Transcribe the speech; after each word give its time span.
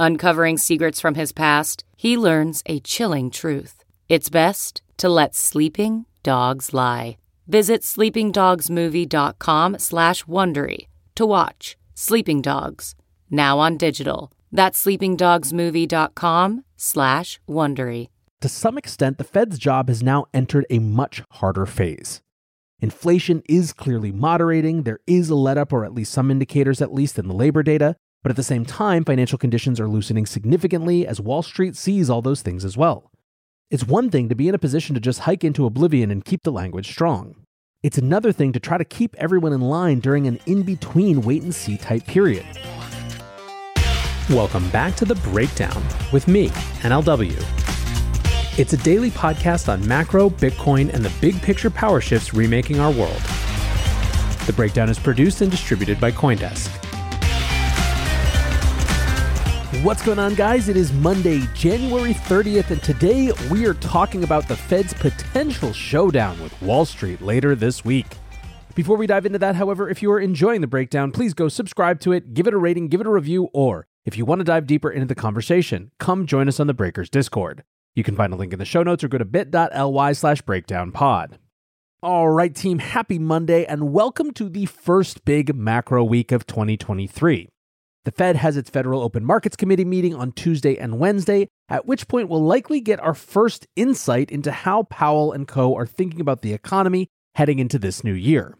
Uncovering 0.00 0.56
secrets 0.56 0.98
from 0.98 1.14
his 1.14 1.30
past, 1.30 1.84
he 1.94 2.16
learns 2.16 2.62
a 2.64 2.80
chilling 2.80 3.30
truth. 3.30 3.84
It's 4.08 4.30
best 4.30 4.80
to 4.96 5.10
let 5.10 5.34
sleeping 5.34 6.06
dogs 6.22 6.72
lie. 6.72 7.18
Visit 7.46 7.82
sleepingdogsmovie.com 7.82 9.78
slash 9.78 10.24
Wondery 10.24 10.86
to 11.16 11.26
watch 11.26 11.76
Sleeping 11.94 12.40
Dogs, 12.40 12.94
now 13.28 13.58
on 13.58 13.76
digital. 13.76 14.32
That's 14.50 14.82
sleepingdogsmovie.com 14.82 16.64
slash 16.78 17.38
Wondery. 17.46 18.08
To 18.40 18.48
some 18.48 18.78
extent, 18.78 19.18
the 19.18 19.24
Fed's 19.24 19.58
job 19.58 19.88
has 19.88 20.02
now 20.02 20.24
entered 20.32 20.64
a 20.70 20.78
much 20.78 21.22
harder 21.32 21.66
phase. 21.66 22.22
Inflation 22.80 23.42
is 23.50 23.74
clearly 23.74 24.12
moderating, 24.12 24.84
there 24.84 25.00
is 25.06 25.28
a 25.28 25.34
let 25.34 25.58
up, 25.58 25.74
or 25.74 25.84
at 25.84 25.92
least 25.92 26.12
some 26.12 26.30
indicators 26.30 26.80
at 26.80 26.94
least 26.94 27.18
in 27.18 27.28
the 27.28 27.34
labor 27.34 27.62
data, 27.62 27.96
but 28.22 28.30
at 28.30 28.36
the 28.36 28.42
same 28.42 28.64
time, 28.64 29.04
financial 29.04 29.38
conditions 29.38 29.80
are 29.80 29.88
loosening 29.88 30.26
significantly 30.26 31.06
as 31.06 31.20
Wall 31.20 31.42
Street 31.42 31.76
sees 31.76 32.10
all 32.10 32.20
those 32.20 32.42
things 32.42 32.64
as 32.64 32.76
well. 32.76 33.10
It's 33.70 33.86
one 33.86 34.10
thing 34.10 34.28
to 34.28 34.34
be 34.34 34.48
in 34.48 34.54
a 34.54 34.58
position 34.58 34.94
to 34.94 35.00
just 35.00 35.20
hike 35.20 35.44
into 35.44 35.64
oblivion 35.64 36.10
and 36.10 36.24
keep 36.24 36.42
the 36.42 36.52
language 36.52 36.90
strong. 36.90 37.36
It's 37.82 37.96
another 37.96 38.30
thing 38.30 38.52
to 38.52 38.60
try 38.60 38.76
to 38.76 38.84
keep 38.84 39.14
everyone 39.16 39.54
in 39.54 39.62
line 39.62 40.00
during 40.00 40.26
an 40.26 40.38
in 40.44 40.62
between 40.62 41.22
wait 41.22 41.42
and 41.42 41.54
see 41.54 41.78
type 41.78 42.04
period. 42.06 42.44
Welcome 44.28 44.68
back 44.70 44.96
to 44.96 45.04
The 45.04 45.14
Breakdown 45.14 45.82
with 46.12 46.28
me, 46.28 46.48
NLW. 46.82 47.32
It's 48.58 48.74
a 48.74 48.76
daily 48.76 49.10
podcast 49.10 49.72
on 49.72 49.86
macro, 49.88 50.28
Bitcoin, 50.28 50.92
and 50.92 51.02
the 51.02 51.12
big 51.20 51.40
picture 51.40 51.70
power 51.70 52.00
shifts 52.00 52.34
remaking 52.34 52.80
our 52.80 52.90
world. 52.90 53.22
The 54.46 54.52
Breakdown 54.54 54.90
is 54.90 54.98
produced 54.98 55.40
and 55.40 55.50
distributed 55.50 55.98
by 55.98 56.10
Coindesk. 56.10 56.89
What's 59.82 60.02
going 60.02 60.18
on, 60.18 60.34
guys? 60.34 60.68
It 60.68 60.76
is 60.76 60.92
Monday, 60.92 61.40
January 61.54 62.12
30th, 62.12 62.70
and 62.70 62.82
today 62.82 63.32
we 63.50 63.64
are 63.64 63.72
talking 63.72 64.24
about 64.24 64.46
the 64.46 64.54
Fed's 64.54 64.92
potential 64.92 65.72
showdown 65.72 66.38
with 66.42 66.60
Wall 66.60 66.84
Street 66.84 67.22
later 67.22 67.54
this 67.54 67.82
week. 67.82 68.06
Before 68.74 68.98
we 68.98 69.06
dive 69.06 69.24
into 69.24 69.38
that, 69.38 69.56
however, 69.56 69.88
if 69.88 70.02
you 70.02 70.12
are 70.12 70.20
enjoying 70.20 70.60
the 70.60 70.66
breakdown, 70.66 71.12
please 71.12 71.32
go 71.32 71.48
subscribe 71.48 71.98
to 72.00 72.12
it, 72.12 72.34
give 72.34 72.46
it 72.46 72.52
a 72.52 72.58
rating, 72.58 72.88
give 72.88 73.00
it 73.00 73.06
a 73.06 73.10
review, 73.10 73.48
or 73.54 73.86
if 74.04 74.18
you 74.18 74.26
want 74.26 74.40
to 74.40 74.44
dive 74.44 74.66
deeper 74.66 74.90
into 74.90 75.06
the 75.06 75.14
conversation, 75.14 75.92
come 75.98 76.26
join 76.26 76.46
us 76.46 76.60
on 76.60 76.66
the 76.66 76.74
Breakers 76.74 77.08
Discord. 77.08 77.64
You 77.94 78.04
can 78.04 78.16
find 78.16 78.34
a 78.34 78.36
link 78.36 78.52
in 78.52 78.58
the 78.58 78.66
show 78.66 78.82
notes 78.82 79.02
or 79.02 79.08
go 79.08 79.16
to 79.16 79.24
bit.ly 79.24 80.12
slash 80.12 80.42
breakdownpod. 80.42 81.38
All 82.02 82.28
right, 82.28 82.54
team, 82.54 82.80
happy 82.80 83.18
Monday, 83.18 83.64
and 83.64 83.92
welcome 83.92 84.32
to 84.32 84.50
the 84.50 84.66
first 84.66 85.24
big 85.24 85.54
macro 85.54 86.04
week 86.04 86.32
of 86.32 86.46
2023. 86.46 87.49
The 88.04 88.12
Fed 88.12 88.36
has 88.36 88.56
its 88.56 88.70
Federal 88.70 89.02
Open 89.02 89.26
Markets 89.26 89.56
Committee 89.56 89.84
meeting 89.84 90.14
on 90.14 90.32
Tuesday 90.32 90.78
and 90.78 90.98
Wednesday, 90.98 91.48
at 91.68 91.84
which 91.84 92.08
point 92.08 92.30
we'll 92.30 92.42
likely 92.42 92.80
get 92.80 92.98
our 92.98 93.12
first 93.12 93.66
insight 93.76 94.30
into 94.30 94.50
how 94.50 94.84
Powell 94.84 95.32
and 95.32 95.46
co 95.46 95.76
are 95.76 95.84
thinking 95.84 96.18
about 96.18 96.40
the 96.40 96.54
economy 96.54 97.08
heading 97.34 97.58
into 97.58 97.78
this 97.78 98.02
new 98.02 98.14
year. 98.14 98.56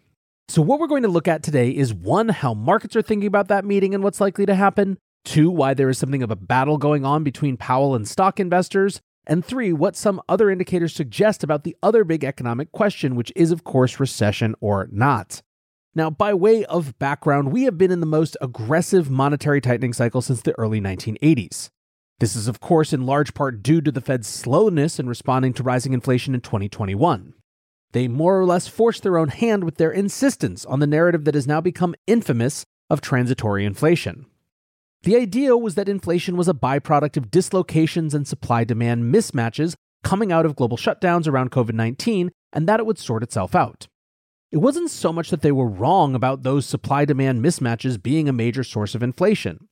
So, 0.49 0.61
what 0.61 0.79
we're 0.79 0.89
going 0.89 1.05
to 1.05 1.09
look 1.09 1.27
at 1.27 1.43
today 1.43 1.71
is 1.71 1.95
one, 1.95 2.29
how 2.29 2.53
markets 2.53 2.95
are 2.97 3.03
thinking 3.03 3.29
about 3.29 3.49
that 3.49 3.65
meeting 3.65 3.95
and 3.95 4.05
what's 4.05 4.21
likely 4.21 4.45
to 4.45 4.55
happen, 4.55 4.99
two, 5.25 5.51
why 5.51 5.73
there 5.73 5.89
is 5.89 5.97
something 5.97 6.23
of 6.23 6.31
a 6.31 6.37
battle 6.37 6.77
going 6.77 7.07
on 7.07 7.25
between 7.25 7.57
Powell 7.57 7.95
and 7.95 8.07
stock 8.07 8.41
investors, 8.41 9.01
and 9.27 9.43
three, 9.43 9.73
what 9.73 9.97
some 9.97 10.21
other 10.29 10.51
indicators 10.51 10.93
suggest 10.93 11.43
about 11.43 11.65
the 11.65 11.77
other 11.83 12.05
big 12.05 12.25
economic 12.25 12.73
question, 12.73 13.15
which 13.15 13.33
is, 13.35 13.53
of 13.53 13.65
course, 13.65 13.99
recession 13.99 14.55
or 14.61 14.87
not. 14.93 15.41
Now, 15.95 16.09
by 16.09 16.35
way 16.35 16.65
of 16.67 16.99
background, 16.99 17.51
we 17.51 17.65
have 17.65 17.77
been 17.77 17.91
in 17.91 18.01
the 18.01 18.07
most 18.07 18.37
aggressive 18.41 19.11
monetary 19.11 19.61
tightening 19.61 19.93
cycle 19.93 20.23
since 20.23 20.41
the 20.41 20.57
early 20.59 20.81
1980s. 20.81 21.71
This 22.21 22.37
is, 22.37 22.47
of 22.47 22.61
course, 22.61 22.93
in 22.93 23.07
large 23.07 23.35
part 23.35 23.63
due 23.63 23.81
to 23.81 23.91
the 23.91 24.01
Fed's 24.01 24.29
slowness 24.29 25.01
in 25.01 25.09
responding 25.09 25.53
to 25.55 25.63
rising 25.63 25.93
inflation 25.93 26.35
in 26.35 26.43
2021. 26.43 27.35
They 27.93 28.07
more 28.07 28.39
or 28.39 28.45
less 28.45 28.69
forced 28.69 29.03
their 29.03 29.19
own 29.19 29.29
hand 29.29 29.65
with 29.65 29.77
their 29.77 29.91
insistence 29.91 30.65
on 30.65 30.79
the 30.79 30.87
narrative 30.87 31.25
that 31.25 31.35
has 31.35 31.47
now 31.47 31.61
become 31.61 31.97
infamous 32.07 32.65
of 32.89 33.01
transitory 33.01 33.65
inflation. 33.65 34.27
The 35.03 35.17
idea 35.17 35.57
was 35.57 35.75
that 35.75 35.89
inflation 35.89 36.37
was 36.37 36.47
a 36.47 36.55
byproduct 36.55 37.17
of 37.17 37.31
dislocations 37.31 38.15
and 38.15 38.29
supply 38.29 38.65
demand 38.65 39.13
mismatches 39.13 39.75
coming 40.05 40.31
out 40.31 40.47
of 40.47 40.55
global 40.55 40.77
shutdowns 40.77 41.27
around 41.27 41.51
COVID 41.51 41.75
19, 41.75 42.31
and 42.53 42.69
that 42.69 42.81
it 42.81 42.87
would 42.87 42.99
sort 42.99 43.23
itself 43.23 43.55
out. 43.55 43.89
It 44.53 44.59
wasn't 44.59 44.91
so 44.91 45.13
much 45.13 45.31
that 45.31 45.43
they 45.43 45.53
were 45.53 45.69
wrong 45.69 46.15
about 46.17 46.43
those 46.43 46.67
supply 46.67 47.05
demand 47.05 47.45
mismatches 47.45 48.03
being 48.03 48.29
a 48.29 48.33
major 48.33 48.65
source 48.65 48.97
of 48.97 49.03
inflation. 49.03 49.69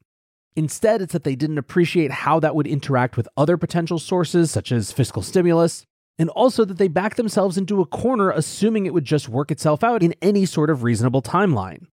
Instead, 0.55 1.03
it's 1.03 1.13
that 1.13 1.25
they 1.25 1.35
didn't 1.35 1.59
appreciate 1.59 2.11
how 2.11 2.39
that 2.41 2.55
would 2.55 2.67
interact 2.67 3.17
with 3.17 3.29
other 3.37 3.57
potential 3.57 3.99
sources, 3.99 4.51
such 4.51 4.71
as 4.71 4.93
fiscal 4.93 5.23
stimulus, 5.23 5.85
and 6.17 6.31
also 6.31 6.65
that 6.65 6.79
they 6.79 6.89
backed 6.89 7.17
themselves 7.17 7.59
into 7.59 7.81
a 7.81 7.87
corner 7.87 8.31
assuming 8.31 8.87
it 8.87 8.95
would 8.95 9.05
just 9.05 9.29
work 9.29 9.51
itself 9.51 9.83
out 9.83 10.03
in 10.03 10.15
any 10.23 10.47
sort 10.47 10.71
of 10.71 10.85
reasonable 10.85 11.23
timeline. 11.23 11.87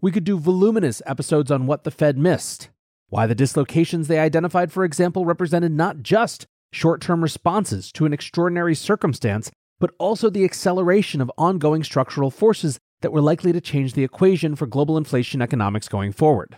We 0.00 0.12
could 0.12 0.24
do 0.24 0.38
voluminous 0.38 1.02
episodes 1.06 1.50
on 1.50 1.66
what 1.66 1.82
the 1.82 1.90
Fed 1.90 2.16
missed, 2.16 2.70
why 3.08 3.26
the 3.26 3.34
dislocations 3.34 4.06
they 4.06 4.18
identified, 4.18 4.70
for 4.70 4.84
example, 4.84 5.24
represented 5.24 5.72
not 5.72 6.02
just 6.02 6.46
short 6.72 7.00
term 7.00 7.20
responses 7.22 7.90
to 7.92 8.04
an 8.04 8.12
extraordinary 8.12 8.76
circumstance, 8.76 9.50
but 9.80 9.92
also 9.98 10.30
the 10.30 10.44
acceleration 10.44 11.20
of 11.20 11.30
ongoing 11.38 11.84
structural 11.84 12.30
forces 12.30 12.78
that 13.00 13.12
were 13.12 13.20
likely 13.20 13.52
to 13.52 13.60
change 13.60 13.94
the 13.94 14.04
equation 14.04 14.56
for 14.56 14.66
global 14.66 14.96
inflation 14.96 15.40
economics 15.40 15.88
going 15.88 16.12
forward. 16.12 16.56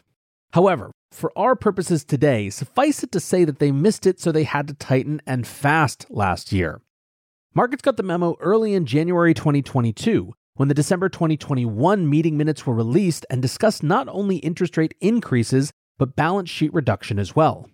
However, 0.52 0.90
for 1.12 1.32
our 1.36 1.54
purposes 1.54 2.04
today, 2.04 2.50
suffice 2.50 3.02
it 3.02 3.12
to 3.12 3.20
say 3.20 3.44
that 3.44 3.58
they 3.58 3.72
missed 3.72 4.06
it, 4.06 4.20
so 4.20 4.32
they 4.32 4.44
had 4.44 4.68
to 4.68 4.74
tighten 4.74 5.20
and 5.26 5.46
fast 5.46 6.06
last 6.08 6.52
year. 6.52 6.80
Markets 7.54 7.82
got 7.82 7.96
the 7.96 8.02
memo 8.02 8.36
early 8.40 8.74
in 8.74 8.86
January 8.86 9.34
2022 9.34 10.32
when 10.54 10.68
the 10.68 10.74
December 10.74 11.08
2021 11.08 12.08
meeting 12.08 12.36
minutes 12.36 12.66
were 12.66 12.74
released 12.74 13.26
and 13.30 13.42
discussed 13.42 13.82
not 13.82 14.08
only 14.08 14.36
interest 14.36 14.76
rate 14.76 14.94
increases, 15.00 15.72
but 15.98 16.16
balance 16.16 16.50
sheet 16.50 16.72
reduction 16.72 17.18
as 17.18 17.34
well. 17.34 17.68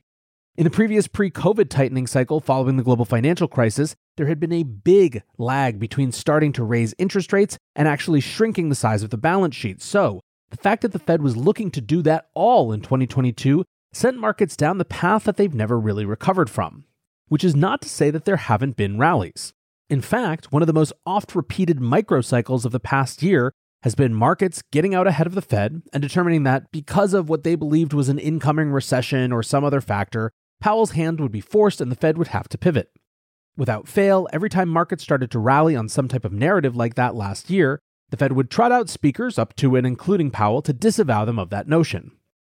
In 0.56 0.64
the 0.64 0.70
previous 0.70 1.06
pre 1.06 1.30
COVID 1.30 1.68
tightening 1.68 2.06
cycle 2.06 2.40
following 2.40 2.76
the 2.76 2.82
global 2.82 3.04
financial 3.04 3.48
crisis, 3.48 3.94
there 4.16 4.26
had 4.26 4.40
been 4.40 4.52
a 4.52 4.62
big 4.62 5.22
lag 5.38 5.78
between 5.78 6.12
starting 6.12 6.52
to 6.54 6.64
raise 6.64 6.94
interest 6.98 7.32
rates 7.32 7.58
and 7.74 7.86
actually 7.86 8.20
shrinking 8.20 8.68
the 8.68 8.74
size 8.74 9.02
of 9.02 9.10
the 9.10 9.18
balance 9.18 9.54
sheet. 9.54 9.82
So, 9.82 10.20
the 10.50 10.56
fact 10.56 10.82
that 10.82 10.92
the 10.92 10.98
Fed 10.98 11.22
was 11.22 11.36
looking 11.36 11.70
to 11.72 11.80
do 11.80 12.02
that 12.02 12.28
all 12.34 12.72
in 12.72 12.80
2022 12.80 13.64
sent 13.92 14.18
markets 14.18 14.56
down 14.56 14.78
the 14.78 14.84
path 14.84 15.24
that 15.24 15.36
they've 15.36 15.54
never 15.54 15.78
really 15.78 16.04
recovered 16.04 16.48
from. 16.48 16.84
Which 17.28 17.44
is 17.44 17.56
not 17.56 17.82
to 17.82 17.88
say 17.88 18.10
that 18.10 18.24
there 18.24 18.36
haven't 18.36 18.76
been 18.76 18.98
rallies. 18.98 19.52
In 19.90 20.00
fact, 20.00 20.52
one 20.52 20.62
of 20.62 20.66
the 20.66 20.72
most 20.72 20.92
oft 21.04 21.34
repeated 21.34 21.78
microcycles 21.78 22.64
of 22.64 22.72
the 22.72 22.80
past 22.80 23.22
year 23.22 23.52
has 23.82 23.94
been 23.94 24.14
markets 24.14 24.62
getting 24.72 24.94
out 24.94 25.06
ahead 25.06 25.26
of 25.26 25.34
the 25.34 25.42
Fed 25.42 25.82
and 25.92 26.02
determining 26.02 26.44
that 26.44 26.70
because 26.72 27.14
of 27.14 27.28
what 27.28 27.44
they 27.44 27.54
believed 27.54 27.92
was 27.92 28.08
an 28.08 28.18
incoming 28.18 28.70
recession 28.70 29.32
or 29.32 29.42
some 29.42 29.64
other 29.64 29.80
factor, 29.80 30.30
Powell's 30.60 30.92
hand 30.92 31.20
would 31.20 31.32
be 31.32 31.40
forced 31.40 31.80
and 31.80 31.90
the 31.90 31.96
Fed 31.96 32.18
would 32.18 32.28
have 32.28 32.48
to 32.48 32.58
pivot. 32.58 32.90
Without 33.56 33.88
fail, 33.88 34.28
every 34.32 34.50
time 34.50 34.68
markets 34.68 35.02
started 35.02 35.30
to 35.30 35.38
rally 35.38 35.74
on 35.74 35.88
some 35.88 36.08
type 36.08 36.24
of 36.24 36.32
narrative 36.32 36.76
like 36.76 36.94
that 36.94 37.14
last 37.14 37.48
year, 37.48 37.80
the 38.10 38.16
Fed 38.16 38.32
would 38.32 38.50
trot 38.50 38.70
out 38.70 38.88
speakers 38.90 39.38
up 39.38 39.56
to 39.56 39.76
and 39.76 39.86
including 39.86 40.30
Powell 40.30 40.62
to 40.62 40.72
disavow 40.72 41.24
them 41.24 41.38
of 41.38 41.50
that 41.50 41.66
notion. 41.66 42.12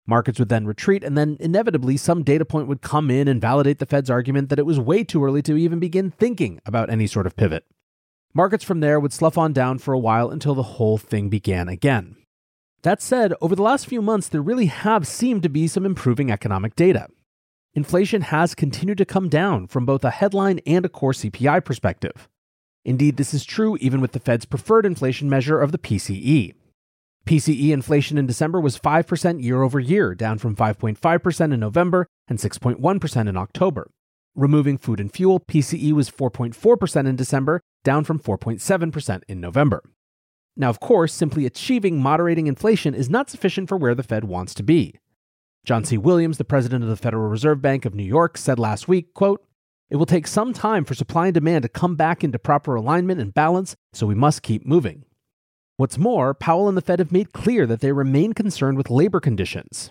Markets 0.06 0.38
would 0.38 0.48
then 0.48 0.66
retreat, 0.66 1.04
and 1.04 1.16
then 1.16 1.36
inevitably 1.40 1.96
some 1.96 2.22
data 2.22 2.44
point 2.44 2.68
would 2.68 2.82
come 2.82 3.10
in 3.10 3.28
and 3.28 3.40
validate 3.40 3.78
the 3.78 3.86
Fed's 3.86 4.10
argument 4.10 4.48
that 4.48 4.58
it 4.58 4.66
was 4.66 4.80
way 4.80 5.04
too 5.04 5.24
early 5.24 5.40
to 5.42 5.56
even 5.56 5.78
begin 5.78 6.10
thinking 6.10 6.60
about 6.66 6.90
any 6.90 7.06
sort 7.06 7.26
of 7.26 7.36
pivot. 7.36 7.64
Markets 8.34 8.64
from 8.64 8.80
there 8.80 9.00
would 9.00 9.12
slough 9.12 9.38
on 9.38 9.52
down 9.52 9.78
for 9.78 9.94
a 9.94 9.98
while 9.98 10.30
until 10.30 10.54
the 10.54 10.62
whole 10.62 10.98
thing 10.98 11.28
began 11.28 11.68
again. 11.68 12.16
That 12.82 13.02
said, 13.02 13.34
over 13.40 13.54
the 13.54 13.62
last 13.62 13.86
few 13.86 14.00
months, 14.02 14.28
there 14.28 14.42
really 14.42 14.66
have 14.66 15.06
seemed 15.06 15.42
to 15.42 15.48
be 15.48 15.66
some 15.66 15.84
improving 15.84 16.30
economic 16.30 16.74
data. 16.76 17.08
Inflation 17.72 18.22
has 18.22 18.56
continued 18.56 18.98
to 18.98 19.04
come 19.04 19.28
down 19.28 19.68
from 19.68 19.86
both 19.86 20.02
a 20.04 20.10
headline 20.10 20.58
and 20.66 20.84
a 20.84 20.88
core 20.88 21.12
CPI 21.12 21.64
perspective. 21.64 22.28
Indeed, 22.84 23.16
this 23.16 23.32
is 23.32 23.44
true 23.44 23.76
even 23.80 24.00
with 24.00 24.10
the 24.10 24.18
Fed's 24.18 24.44
preferred 24.44 24.84
inflation 24.84 25.30
measure 25.30 25.60
of 25.60 25.70
the 25.70 25.78
PCE. 25.78 26.54
PCE 27.26 27.70
inflation 27.70 28.18
in 28.18 28.26
December 28.26 28.60
was 28.60 28.78
5% 28.78 29.42
year 29.42 29.62
over 29.62 29.78
year, 29.78 30.16
down 30.16 30.38
from 30.38 30.56
5.5% 30.56 31.52
in 31.52 31.60
November 31.60 32.08
and 32.26 32.40
6.1% 32.40 33.28
in 33.28 33.36
October. 33.36 33.88
Removing 34.34 34.76
food 34.76 34.98
and 34.98 35.12
fuel, 35.12 35.38
PCE 35.38 35.92
was 35.92 36.10
4.4% 36.10 37.06
in 37.06 37.14
December, 37.14 37.60
down 37.84 38.02
from 38.02 38.18
4.7% 38.18 39.22
in 39.28 39.40
November. 39.40 39.84
Now, 40.56 40.70
of 40.70 40.80
course, 40.80 41.12
simply 41.12 41.46
achieving 41.46 42.02
moderating 42.02 42.48
inflation 42.48 42.94
is 42.94 43.08
not 43.08 43.30
sufficient 43.30 43.68
for 43.68 43.76
where 43.76 43.94
the 43.94 44.02
Fed 44.02 44.24
wants 44.24 44.54
to 44.54 44.64
be. 44.64 44.96
John 45.64 45.84
C. 45.84 45.98
Williams, 45.98 46.38
the 46.38 46.44
president 46.44 46.82
of 46.82 46.90
the 46.90 46.96
Federal 46.96 47.28
Reserve 47.28 47.60
Bank 47.60 47.84
of 47.84 47.94
New 47.94 48.02
York, 48.04 48.38
said 48.38 48.58
last 48.58 48.88
week, 48.88 49.12
quote, 49.14 49.44
"It 49.90 49.96
will 49.96 50.06
take 50.06 50.26
some 50.26 50.52
time 50.52 50.84
for 50.84 50.94
supply 50.94 51.26
and 51.26 51.34
demand 51.34 51.62
to 51.62 51.68
come 51.68 51.96
back 51.96 52.24
into 52.24 52.38
proper 52.38 52.74
alignment 52.74 53.20
and 53.20 53.34
balance, 53.34 53.76
so 53.92 54.06
we 54.06 54.14
must 54.14 54.42
keep 54.42 54.66
moving." 54.66 55.04
What's 55.76 55.98
more, 55.98 56.34
Powell 56.34 56.68
and 56.68 56.76
the 56.76 56.82
Fed 56.82 56.98
have 56.98 57.12
made 57.12 57.32
clear 57.32 57.66
that 57.66 57.80
they 57.80 57.92
remain 57.92 58.32
concerned 58.32 58.78
with 58.78 58.90
labor 58.90 59.20
conditions. 59.20 59.90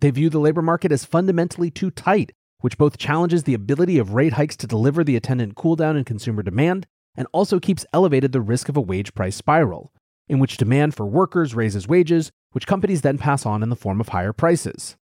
They 0.00 0.10
view 0.10 0.28
the 0.28 0.38
labor 0.38 0.62
market 0.62 0.92
as 0.92 1.04
fundamentally 1.04 1.70
too 1.70 1.90
tight, 1.90 2.32
which 2.60 2.78
both 2.78 2.98
challenges 2.98 3.44
the 3.44 3.54
ability 3.54 3.98
of 3.98 4.14
rate 4.14 4.34
hikes 4.34 4.56
to 4.58 4.66
deliver 4.66 5.02
the 5.02 5.16
attendant 5.16 5.54
cooldown 5.54 5.96
in 5.96 6.04
consumer 6.04 6.42
demand 6.42 6.86
and 7.16 7.26
also 7.32 7.58
keeps 7.58 7.86
elevated 7.92 8.32
the 8.32 8.40
risk 8.42 8.68
of 8.68 8.76
a 8.76 8.80
wage 8.80 9.14
price 9.14 9.36
spiral, 9.36 9.92
in 10.28 10.38
which 10.38 10.58
demand 10.58 10.94
for 10.94 11.06
workers 11.06 11.54
raises 11.54 11.88
wages, 11.88 12.30
which 12.52 12.66
companies 12.66 13.00
then 13.00 13.16
pass 13.16 13.46
on 13.46 13.62
in 13.62 13.70
the 13.70 13.76
form 13.76 14.00
of 14.00 14.08
higher 14.10 14.34
prices. 14.34 14.96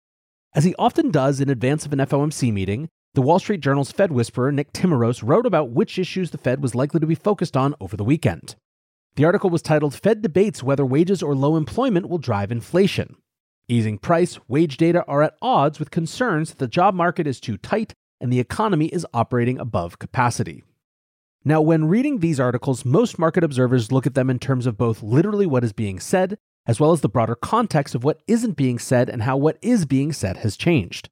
As 0.53 0.65
he 0.65 0.75
often 0.81 1.13
does 1.13 1.41
in 1.41 1.49
advance 1.49 1.87
of 1.87 1.93
an 1.93 2.01
FOMC 2.01 2.53
meeting, 2.53 2.89
the 3.15 3.23
Wall 3.23 3.39
Street 3.39 3.61
Journal's 3.61 3.93
Fed 3.93 4.11
whisperer 4.11 4.51
Nick 4.51 4.73
Timiraos 4.73 5.23
wrote 5.25 5.47
about 5.47 5.71
which 5.71 5.97
issues 5.97 6.33
the 6.33 6.39
Fed 6.39 6.61
was 6.61 6.75
likely 6.75 6.99
to 6.99 7.07
be 7.07 7.15
focused 7.15 7.57
on 7.57 7.77
over 7.81 7.97
the 7.97 8.03
weekend. 8.03 8.57
The 9.15 9.25
article 9.25 9.49
was 9.49 9.63
titled 9.63 9.95
Fed 9.95 10.23
Debates 10.23 10.61
Whether 10.61 10.85
Wages 10.85 11.23
or 11.23 11.37
Low 11.37 11.57
Employment 11.57 12.09
Will 12.09 12.19
Drive 12.19 12.51
Inflation. 12.51 13.15
Easing 13.69 13.97
price, 13.97 14.41
wage 14.49 14.77
data 14.77 15.05
are 15.07 15.23
at 15.23 15.37
odds 15.41 15.79
with 15.79 15.93
concerns 15.93 16.51
that 16.51 16.59
the 16.59 16.67
job 16.67 16.95
market 16.95 17.29
is 17.29 17.39
too 17.39 17.57
tight 17.57 17.95
and 18.21 18.33
the 18.33 18.41
economy 18.41 18.87
is 18.87 19.07
operating 19.15 19.59
above 19.59 20.01
capacity. 20.01 20.65
Now, 21.45 21.61
when 21.61 21.87
reading 21.87 22.19
these 22.19 22.41
articles, 22.41 22.85
most 22.85 23.21
market 23.21 23.45
observers 23.45 23.93
look 23.93 24.07
at 24.07 24.15
them 24.15 24.29
in 24.29 24.41
terms 24.41 24.67
of 24.67 24.77
both 24.77 25.01
literally 25.01 25.47
what 25.47 25.65
is 25.65 25.73
being 25.73 26.01
said, 26.01 26.39
as 26.67 26.79
well 26.79 26.93
as 26.93 27.01
the 27.01 27.09
broader 27.09 27.35
context 27.35 27.95
of 27.95 28.05
what 28.05 28.21
isn't 28.27 28.57
being 28.57 28.79
said 28.79 29.09
and 29.09 29.23
how 29.23 29.37
what 29.37 29.59
is 29.63 29.87
being 29.87 30.13
said 30.13 30.39
has 30.39 30.57
changed. 30.57 31.09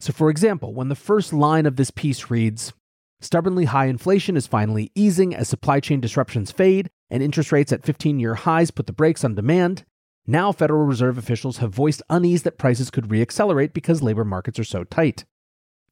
So, 0.00 0.12
for 0.12 0.30
example, 0.30 0.74
when 0.74 0.88
the 0.88 0.94
first 0.94 1.32
line 1.32 1.66
of 1.66 1.76
this 1.76 1.90
piece 1.90 2.30
reads, 2.30 2.72
Stubbornly 3.20 3.64
high 3.64 3.86
inflation 3.86 4.36
is 4.36 4.46
finally 4.46 4.90
easing 4.94 5.34
as 5.34 5.48
supply 5.48 5.80
chain 5.80 6.00
disruptions 6.00 6.52
fade 6.52 6.90
and 7.08 7.22
interest 7.22 7.50
rates 7.50 7.72
at 7.72 7.84
15 7.84 8.20
year 8.20 8.34
highs 8.34 8.70
put 8.70 8.86
the 8.86 8.92
brakes 8.92 9.24
on 9.24 9.34
demand. 9.34 9.84
Now, 10.26 10.52
Federal 10.52 10.84
Reserve 10.84 11.16
officials 11.16 11.58
have 11.58 11.72
voiced 11.72 12.02
unease 12.10 12.42
that 12.42 12.58
prices 12.58 12.90
could 12.90 13.08
reaccelerate 13.08 13.72
because 13.72 14.02
labor 14.02 14.24
markets 14.24 14.58
are 14.58 14.64
so 14.64 14.84
tight. 14.84 15.24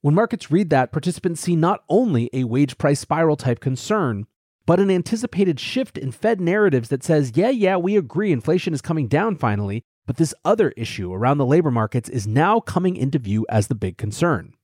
When 0.00 0.14
markets 0.14 0.50
read 0.50 0.68
that, 0.70 0.92
participants 0.92 1.40
see 1.40 1.56
not 1.56 1.82
only 1.88 2.28
a 2.32 2.44
wage 2.44 2.76
price 2.76 3.00
spiral 3.00 3.36
type 3.36 3.60
concern, 3.60 4.26
but 4.66 4.80
an 4.80 4.90
anticipated 4.90 5.60
shift 5.60 5.98
in 5.98 6.12
Fed 6.12 6.40
narratives 6.40 6.88
that 6.88 7.02
says, 7.02 7.32
yeah, 7.34 7.50
yeah, 7.50 7.76
we 7.76 7.96
agree 7.96 8.32
inflation 8.32 8.72
is 8.72 8.80
coming 8.80 9.08
down 9.08 9.36
finally, 9.36 9.82
but 10.06 10.16
this 10.16 10.34
other 10.44 10.70
issue 10.70 11.12
around 11.12 11.38
the 11.38 11.46
labor 11.46 11.70
markets 11.70 12.08
is 12.08 12.26
now 12.26 12.60
coming 12.60 12.96
into 12.96 13.18
view 13.18 13.46
as 13.48 13.68
the 13.68 13.74
big 13.74 13.96
concern. 13.96 14.54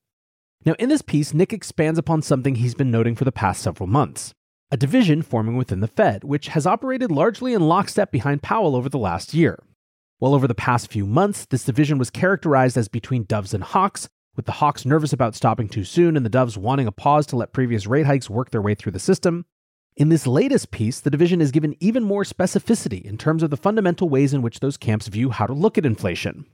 Now, 0.64 0.74
in 0.78 0.88
this 0.88 1.02
piece, 1.02 1.32
Nick 1.32 1.52
expands 1.52 1.98
upon 1.98 2.22
something 2.22 2.56
he's 2.56 2.74
been 2.74 2.90
noting 2.90 3.14
for 3.14 3.24
the 3.24 3.32
past 3.32 3.62
several 3.62 3.86
months 3.86 4.34
a 4.72 4.76
division 4.76 5.20
forming 5.20 5.56
within 5.56 5.80
the 5.80 5.88
Fed, 5.88 6.22
which 6.22 6.48
has 6.48 6.64
operated 6.64 7.10
largely 7.10 7.54
in 7.54 7.66
lockstep 7.66 8.12
behind 8.12 8.40
Powell 8.40 8.76
over 8.76 8.88
the 8.88 8.98
last 8.98 9.34
year. 9.34 9.58
While 10.18 10.34
over 10.34 10.46
the 10.46 10.54
past 10.54 10.92
few 10.92 11.06
months, 11.06 11.46
this 11.46 11.64
division 11.64 11.98
was 11.98 12.10
characterized 12.10 12.76
as 12.76 12.86
between 12.86 13.24
doves 13.24 13.52
and 13.52 13.64
hawks, 13.64 14.08
with 14.36 14.46
the 14.46 14.52
hawks 14.52 14.84
nervous 14.84 15.12
about 15.12 15.34
stopping 15.34 15.68
too 15.68 15.82
soon 15.82 16.16
and 16.16 16.24
the 16.24 16.30
doves 16.30 16.56
wanting 16.56 16.86
a 16.86 16.92
pause 16.92 17.26
to 17.26 17.36
let 17.36 17.52
previous 17.52 17.86
rate 17.86 18.06
hikes 18.06 18.30
work 18.30 18.50
their 18.50 18.62
way 18.62 18.76
through 18.76 18.92
the 18.92 19.00
system. 19.00 19.44
In 20.00 20.08
this 20.08 20.26
latest 20.26 20.70
piece, 20.70 20.98
the 20.98 21.10
division 21.10 21.42
is 21.42 21.50
given 21.50 21.76
even 21.78 22.04
more 22.04 22.24
specificity 22.24 23.02
in 23.02 23.18
terms 23.18 23.42
of 23.42 23.50
the 23.50 23.56
fundamental 23.58 24.08
ways 24.08 24.32
in 24.32 24.40
which 24.40 24.60
those 24.60 24.78
camps 24.78 25.08
view 25.08 25.28
how 25.28 25.44
to 25.44 25.52
look 25.52 25.76
at 25.76 25.84
inflation. 25.84 26.46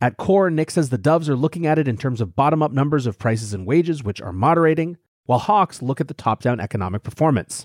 At 0.00 0.16
core, 0.16 0.50
Nick 0.50 0.72
says 0.72 0.88
the 0.88 0.98
doves 0.98 1.28
are 1.28 1.36
looking 1.36 1.68
at 1.68 1.78
it 1.78 1.86
in 1.86 1.96
terms 1.96 2.20
of 2.20 2.34
bottom 2.34 2.64
up 2.64 2.72
numbers 2.72 3.06
of 3.06 3.16
prices 3.16 3.54
and 3.54 3.64
wages, 3.64 4.02
which 4.02 4.20
are 4.20 4.32
moderating, 4.32 4.96
while 5.26 5.38
Hawks 5.38 5.82
look 5.82 6.00
at 6.00 6.08
the 6.08 6.14
top 6.14 6.42
down 6.42 6.58
economic 6.58 7.04
performance. 7.04 7.64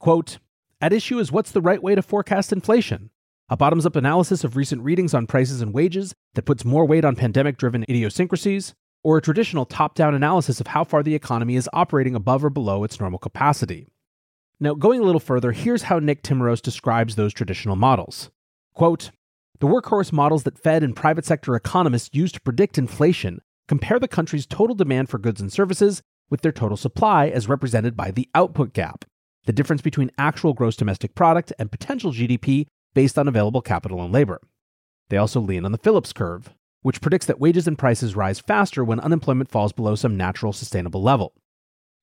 Quote 0.00 0.38
At 0.80 0.92
issue 0.92 1.20
is 1.20 1.30
what's 1.30 1.52
the 1.52 1.62
right 1.62 1.80
way 1.80 1.94
to 1.94 2.02
forecast 2.02 2.52
inflation? 2.52 3.10
A 3.48 3.56
bottoms 3.56 3.86
up 3.86 3.94
analysis 3.94 4.42
of 4.42 4.56
recent 4.56 4.82
readings 4.82 5.14
on 5.14 5.28
prices 5.28 5.60
and 5.60 5.72
wages 5.72 6.16
that 6.34 6.46
puts 6.46 6.64
more 6.64 6.84
weight 6.84 7.04
on 7.04 7.14
pandemic 7.14 7.58
driven 7.58 7.84
idiosyncrasies, 7.84 8.74
or 9.04 9.18
a 9.18 9.22
traditional 9.22 9.66
top 9.66 9.94
down 9.94 10.16
analysis 10.16 10.60
of 10.60 10.66
how 10.66 10.82
far 10.82 11.04
the 11.04 11.14
economy 11.14 11.54
is 11.54 11.70
operating 11.72 12.16
above 12.16 12.44
or 12.44 12.50
below 12.50 12.82
its 12.82 12.98
normal 12.98 13.20
capacity. 13.20 13.86
Now, 14.64 14.72
going 14.72 15.00
a 15.00 15.02
little 15.02 15.20
further, 15.20 15.52
here's 15.52 15.82
how 15.82 15.98
Nick 15.98 16.22
Timiraos 16.22 16.62
describes 16.62 17.16
those 17.16 17.34
traditional 17.34 17.76
models. 17.76 18.30
Quote, 18.72 19.10
the 19.60 19.66
workhorse 19.66 20.10
models 20.10 20.44
that 20.44 20.58
Fed 20.58 20.82
and 20.82 20.96
private 20.96 21.26
sector 21.26 21.54
economists 21.54 22.08
use 22.14 22.32
to 22.32 22.40
predict 22.40 22.78
inflation 22.78 23.42
compare 23.68 23.98
the 23.98 24.08
country's 24.08 24.46
total 24.46 24.74
demand 24.74 25.10
for 25.10 25.18
goods 25.18 25.42
and 25.42 25.52
services 25.52 26.00
with 26.30 26.40
their 26.40 26.50
total 26.50 26.78
supply 26.78 27.28
as 27.28 27.46
represented 27.46 27.94
by 27.94 28.10
the 28.10 28.26
output 28.34 28.72
gap, 28.72 29.04
the 29.44 29.52
difference 29.52 29.82
between 29.82 30.10
actual 30.16 30.54
gross 30.54 30.76
domestic 30.76 31.14
product 31.14 31.52
and 31.58 31.70
potential 31.70 32.10
GDP 32.10 32.66
based 32.94 33.18
on 33.18 33.28
available 33.28 33.60
capital 33.60 34.02
and 34.02 34.14
labor. 34.14 34.40
They 35.10 35.18
also 35.18 35.40
lean 35.40 35.66
on 35.66 35.72
the 35.72 35.78
Phillips 35.78 36.14
curve, 36.14 36.54
which 36.80 37.02
predicts 37.02 37.26
that 37.26 37.38
wages 37.38 37.68
and 37.68 37.76
prices 37.76 38.16
rise 38.16 38.40
faster 38.40 38.82
when 38.82 38.98
unemployment 39.00 39.50
falls 39.50 39.74
below 39.74 39.94
some 39.94 40.16
natural 40.16 40.54
sustainable 40.54 41.02
level. 41.02 41.34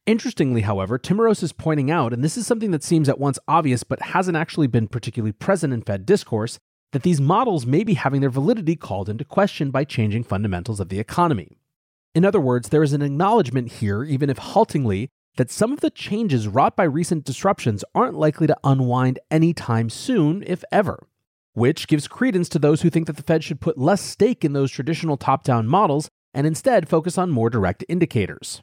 Interestingly, 0.08 0.62
however, 0.62 0.98
Timiraos 0.98 1.44
is 1.44 1.54
pointing 1.54 1.92
out, 1.92 2.12
and 2.12 2.24
this 2.24 2.36
is 2.36 2.48
something 2.48 2.72
that 2.72 2.84
seems 2.84 3.08
at 3.08 3.20
once 3.20 3.38
obvious 3.48 3.84
but 3.84 4.02
hasn't 4.02 4.38
actually 4.38 4.68
been 4.68 4.88
particularly 4.88 5.32
present 5.32 5.74
in 5.74 5.84
Fed 5.84 6.06
discourse, 6.06 6.58
that 6.92 7.04
these 7.04 7.22
models 7.22 7.66
may 7.66 7.84
be 7.84 7.94
having 7.94 8.20
their 8.20 8.30
validity 8.30 8.76
called 8.76 9.10
into 9.10 9.24
question 9.24 9.70
by 9.70 9.84
changing 9.84 10.24
fundamentals 10.24 10.80
of 10.80 10.90
the 10.90 11.00
economy. 11.00 11.58
In 12.16 12.26
other 12.26 12.42
words, 12.42 12.70
there 12.70 12.84
is 12.84 12.94
an 12.94 13.02
acknowledgement 13.02 13.74
here, 13.74 14.04
even 14.04 14.30
if 14.30 14.38
haltingly, 14.38 15.10
that 15.38 15.52
some 15.52 15.72
of 15.72 15.80
the 15.80 15.90
changes 15.90 16.48
wrought 16.48 16.76
by 16.76 16.84
recent 16.84 17.24
disruptions 17.24 17.86
aren't 17.96 18.18
likely 18.18 18.48
to 18.48 18.58
unwind 18.64 19.20
anytime 19.30 19.90
soon, 19.90 20.44
if 20.46 20.64
ever. 20.72 21.08
Which 21.54 21.88
gives 21.88 22.08
credence 22.08 22.50
to 22.50 22.60
those 22.60 22.82
who 22.82 22.90
think 22.90 23.08
that 23.08 23.18
the 23.18 23.24
Fed 23.24 23.44
should 23.44 23.62
put 23.62 23.78
less 23.78 24.02
stake 24.02 24.44
in 24.44 24.54
those 24.54 24.72
traditional 24.72 25.16
top 25.16 25.44
down 25.44 25.68
models 25.68 26.10
and 26.34 26.48
instead 26.48 26.90
focus 26.90 27.18
on 27.18 27.30
more 27.30 27.50
direct 27.50 27.86
indicators. 27.88 28.62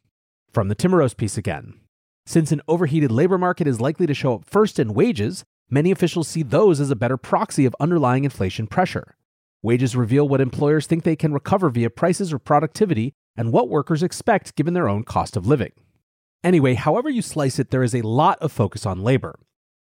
From 0.53 0.69
the 0.69 0.77
Timiraos 0.77 1.17
piece 1.17 1.37
again. 1.37 1.81
Since 2.25 2.53
an 2.53 2.63
overheated 2.67 3.13
labor 3.13 3.39
market 3.39 3.67
is 3.67 3.81
likely 3.81 4.07
to 4.07 4.15
show 4.15 4.35
up 4.35 4.45
first 4.47 4.79
in 4.79 4.95
wages, 4.95 5.45
many 5.69 5.91
officials 5.91 6.29
see 6.29 6.43
those 6.43 6.81
as 6.81 6.91
a 6.91 6.97
better 6.97 7.19
proxy 7.19 7.67
of 7.67 7.77
underlying 7.79 8.25
inflation 8.25 8.67
pressure. 8.67 9.17
Wages 9.63 9.95
reveal 9.95 10.29
what 10.29 10.41
employers 10.41 10.87
think 10.87 11.05
they 11.05 11.17
can 11.17 11.35
recover 11.35 11.69
via 11.69 11.91
prices 11.91 12.33
or 12.33 12.39
productivity, 12.39 13.13
and 13.37 13.53
what 13.53 13.69
workers 13.69 14.03
expect 14.03 14.57
given 14.57 14.73
their 14.75 14.89
own 14.89 15.05
cost 15.05 15.37
of 15.37 15.47
living. 15.47 15.73
Anyway, 16.43 16.75
however 16.75 17.11
you 17.11 17.21
slice 17.21 17.59
it, 17.59 17.71
there 17.71 17.83
is 17.83 17.95
a 17.95 18.03
lot 18.03 18.39
of 18.41 18.51
focus 18.51 18.87
on 18.87 19.03
labor. 19.03 19.39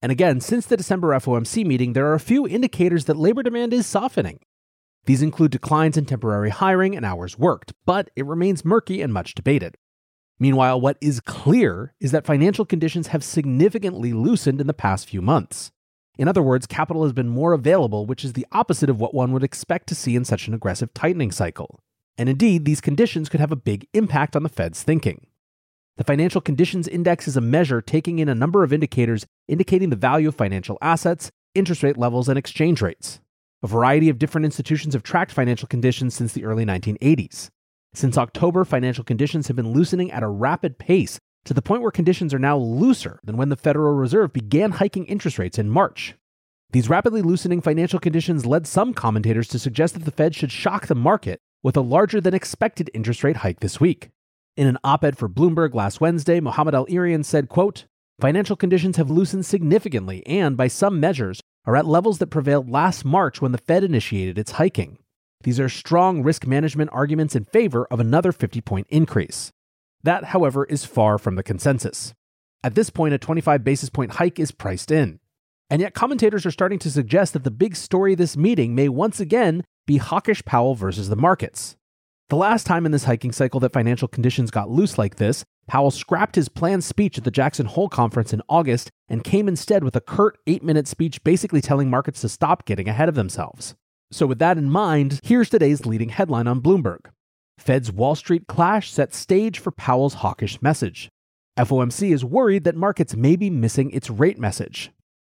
And 0.02 0.12
again, 0.12 0.42
since 0.42 0.66
the 0.66 0.78
December 0.78 1.10
FOMC 1.10 1.66
meeting, 1.66 1.94
there 1.94 2.08
are 2.08 2.14
a 2.14 2.20
few 2.20 2.48
indicators 2.48 3.06
that 3.06 3.18
labor 3.18 3.44
demand 3.44 3.74
is 3.74 3.86
softening. 3.86 4.40
These 5.06 5.22
include 5.22 5.52
declines 5.52 5.98
in 5.98 6.06
temporary 6.06 6.50
hiring 6.50 6.96
and 6.96 7.06
hours 7.06 7.38
worked, 7.38 7.74
but 7.86 8.10
it 8.16 8.26
remains 8.26 8.66
murky 8.66 9.02
and 9.02 9.14
much 9.14 9.36
debated. 9.36 9.76
Meanwhile, 10.40 10.80
what 10.80 10.98
is 11.02 11.20
clear 11.20 11.94
is 12.00 12.12
that 12.12 12.26
financial 12.26 12.66
conditions 12.66 13.08
have 13.08 13.24
significantly 13.24 14.14
loosened 14.14 14.62
in 14.62 14.68
the 14.68 14.74
past 14.74 15.10
few 15.10 15.22
months. 15.22 15.72
In 16.18 16.28
other 16.28 16.42
words, 16.42 16.68
capital 16.68 17.04
has 17.04 17.14
been 17.14 17.28
more 17.28 17.54
available, 17.54 18.06
which 18.06 18.24
is 18.24 18.34
the 18.34 18.48
opposite 18.52 18.90
of 18.90 19.00
what 19.00 19.14
one 19.14 19.32
would 19.32 19.44
expect 19.44 19.88
to 19.88 19.96
see 19.96 20.16
in 20.16 20.26
such 20.26 20.48
an 20.48 20.54
aggressive 20.54 20.94
tightening 20.94 21.32
cycle. 21.32 21.80
And 22.18 22.30
indeed, 22.30 22.66
these 22.66 22.82
conditions 22.82 23.30
could 23.30 23.40
have 23.40 23.52
a 23.52 23.56
big 23.56 23.88
impact 23.94 24.36
on 24.36 24.44
the 24.44 24.50
Fed's 24.50 24.82
thinking. 24.82 25.28
The 25.98 26.04
Financial 26.04 26.42
Conditions 26.42 26.88
Index 26.88 27.28
is 27.28 27.38
a 27.38 27.42
measure 27.42 27.82
taking 27.82 28.20
in 28.20 28.30
a 28.30 28.36
number 28.36 28.64
of 28.64 28.72
indicators 28.72 29.26
indicating 29.48 29.90
the 29.90 29.96
value 29.96 30.28
of 30.28 30.36
financial 30.36 30.78
assets, 30.82 31.32
interest 31.56 31.82
rate 31.82 31.98
levels, 31.98 32.30
and 32.30 32.38
exchange 32.38 32.82
rates. 32.82 33.20
A 33.64 33.68
variety 33.68 34.10
of 34.10 34.20
different 34.20 34.46
institutions 34.46 34.94
have 34.94 35.02
tracked 35.02 35.32
financial 35.32 35.68
conditions 35.68 36.14
since 36.14 36.34
the 36.34 36.46
early 36.46 36.66
1980s. 36.66 37.50
Since 37.94 38.18
October, 38.18 38.66
financial 38.66 39.04
conditions 39.04 39.48
have 39.48 39.56
been 39.56 39.74
loosening 39.74 40.12
at 40.12 40.24
a 40.24 40.28
rapid 40.28 40.78
pace 40.78 41.20
to 41.46 41.54
the 41.54 41.62
point 41.62 41.82
where 41.82 41.92
conditions 41.92 42.34
are 42.34 42.40
now 42.40 42.58
looser 42.58 43.20
than 43.24 43.38
when 43.38 43.50
the 43.50 43.56
Federal 43.56 43.94
Reserve 43.94 44.34
began 44.34 44.72
hiking 44.72 45.06
interest 45.06 45.40
rates 45.40 45.58
in 45.58 45.70
March. 45.70 46.16
These 46.72 46.90
rapidly 46.90 47.22
loosening 47.22 47.62
financial 47.62 48.00
conditions 48.00 48.46
led 48.46 48.68
some 48.68 48.94
commentators 48.94 49.48
to 49.50 49.60
suggest 49.60 49.94
that 49.94 50.04
the 50.04 50.12
Fed 50.12 50.36
should 50.36 50.52
shock 50.52 50.88
the 50.88 50.96
market 50.96 51.40
with 51.64 51.78
a 51.78 51.82
larger 51.82 52.20
than 52.20 52.34
expected 52.34 52.92
interest 52.94 53.24
rate 53.24 53.38
hike 53.38 53.62
this 53.62 53.80
week. 53.80 54.10
In 54.58 54.68
an 54.68 54.78
op-ed 54.84 55.18
for 55.18 55.30
Bloomberg 55.30 55.74
last 55.74 56.02
Wednesday, 56.02 56.40
Mohamed 56.40 56.76
El-Erian 56.76 57.24
said, 57.24 57.48
quote, 57.48 57.86
Financial 58.20 58.56
conditions 58.56 58.98
have 58.98 59.12
loosened 59.12 59.46
significantly 59.46 60.26
and, 60.26 60.58
by 60.58 60.68
some 60.68 61.00
measures, 61.00 61.40
are 61.66 61.76
at 61.76 61.86
levels 61.86 62.18
that 62.18 62.28
prevailed 62.28 62.70
last 62.70 63.06
March 63.06 63.42
when 63.42 63.52
the 63.52 63.58
Fed 63.58 63.84
initiated 63.84 64.38
its 64.38 64.52
hiking. 64.54 64.98
These 65.44 65.60
are 65.60 65.70
strong 65.70 66.24
risk 66.24 66.48
management 66.48 66.90
arguments 66.94 67.36
in 67.36 67.46
favor 67.46 67.86
of 67.92 68.00
another 68.00 68.32
50 68.32 68.62
point 68.62 68.88
increase. 68.90 69.52
That, 70.04 70.26
however, 70.26 70.66
is 70.66 70.86
far 70.86 71.18
from 71.18 71.36
the 71.36 71.44
consensus. 71.44 72.14
At 72.64 72.76
this 72.76 72.90
point, 72.90 73.14
a 73.14 73.18
25 73.18 73.64
basis 73.64 73.90
point 73.90 74.14
hike 74.14 74.40
is 74.40 74.52
priced 74.52 74.92
in. 74.92 75.20
And 75.70 75.82
yet, 75.82 75.94
commentators 75.94 76.46
are 76.46 76.52
starting 76.52 76.80
to 76.80 76.92
suggest 76.92 77.34
that 77.34 77.44
the 77.44 77.52
big 77.52 77.76
story 77.76 78.16
this 78.16 78.38
meeting 78.38 78.74
may 78.74 78.90
once 78.90 79.20
again 79.20 79.64
be 79.86 79.98
hawkish 79.98 80.44
Powell 80.46 80.76
versus 80.76 81.10
the 81.10 81.16
markets. 81.16 81.76
The 82.30 82.36
last 82.36 82.66
time 82.66 82.86
in 82.86 82.92
this 82.92 83.06
hiking 83.06 83.32
cycle 83.32 83.62
that 83.62 83.72
financial 83.72 84.08
conditions 84.08 84.52
got 84.52 84.70
loose 84.70 84.98
like 84.98 85.16
this, 85.16 85.46
Powell 85.68 85.92
scrapped 85.92 86.36
his 86.36 86.50
planned 86.50 86.84
speech 86.84 87.18
at 87.18 87.24
the 87.24 87.32
Jackson 87.32 87.66
Hole 87.66 87.88
conference 87.88 88.34
in 88.34 88.42
August 88.50 88.90
and 89.08 89.24
came 89.24 89.48
instead 89.48 89.84
with 89.84 89.96
a 89.96 90.02
curt 90.02 90.38
eight 90.46 90.64
minute 90.64 90.88
speech 90.88 91.24
basically 91.24 91.62
telling 91.62 91.90
markets 91.90 92.22
to 92.22 92.30
stop 92.30 92.66
getting 92.66 92.90
ahead 92.90 93.08
of 93.08 93.16
themselves. 93.16 93.76
So, 94.12 94.26
with 94.26 94.40
that 94.40 94.58
in 94.58 94.70
mind, 94.70 95.20
here's 95.24 95.50
today's 95.50 95.86
leading 95.86 96.10
headline 96.10 96.48
on 96.48 96.62
Bloomberg 96.62 97.08
Fed's 97.58 97.92
Wall 97.92 98.16
Street 98.16 98.48
clash 98.48 98.90
sets 98.90 99.18
stage 99.18 99.60
for 99.60 99.72
Powell's 99.72 100.16
hawkish 100.16 100.62
message. 100.62 101.10
FOMC 101.58 102.14
is 102.14 102.24
worried 102.24 102.64
that 102.64 102.76
markets 102.76 103.16
may 103.16 103.36
be 103.36 103.50
missing 103.50 103.92
its 103.92 104.10
rate 104.10 104.40
message. 104.40 104.92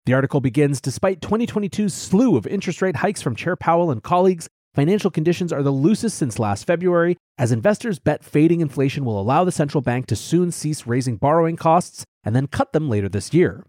The 0.06 0.14
article 0.14 0.40
begins 0.40 0.80
Despite 0.80 1.20
2022's 1.20 1.92
slew 1.92 2.36
of 2.36 2.46
interest 2.46 2.80
rate 2.80 2.96
hikes 2.96 3.20
from 3.20 3.36
Chair 3.36 3.56
Powell 3.56 3.90
and 3.90 4.02
colleagues, 4.02 4.48
financial 4.74 5.10
conditions 5.10 5.52
are 5.52 5.62
the 5.62 5.70
loosest 5.70 6.16
since 6.16 6.38
last 6.38 6.66
February, 6.66 7.16
as 7.36 7.52
investors 7.52 7.98
bet 7.98 8.24
fading 8.24 8.60
inflation 8.60 9.04
will 9.04 9.20
allow 9.20 9.44
the 9.44 9.52
central 9.52 9.82
bank 9.82 10.06
to 10.06 10.16
soon 10.16 10.50
cease 10.50 10.86
raising 10.86 11.16
borrowing 11.16 11.56
costs 11.56 12.04
and 12.24 12.34
then 12.34 12.46
cut 12.46 12.72
them 12.72 12.88
later 12.88 13.08
this 13.08 13.34
year. 13.34 13.66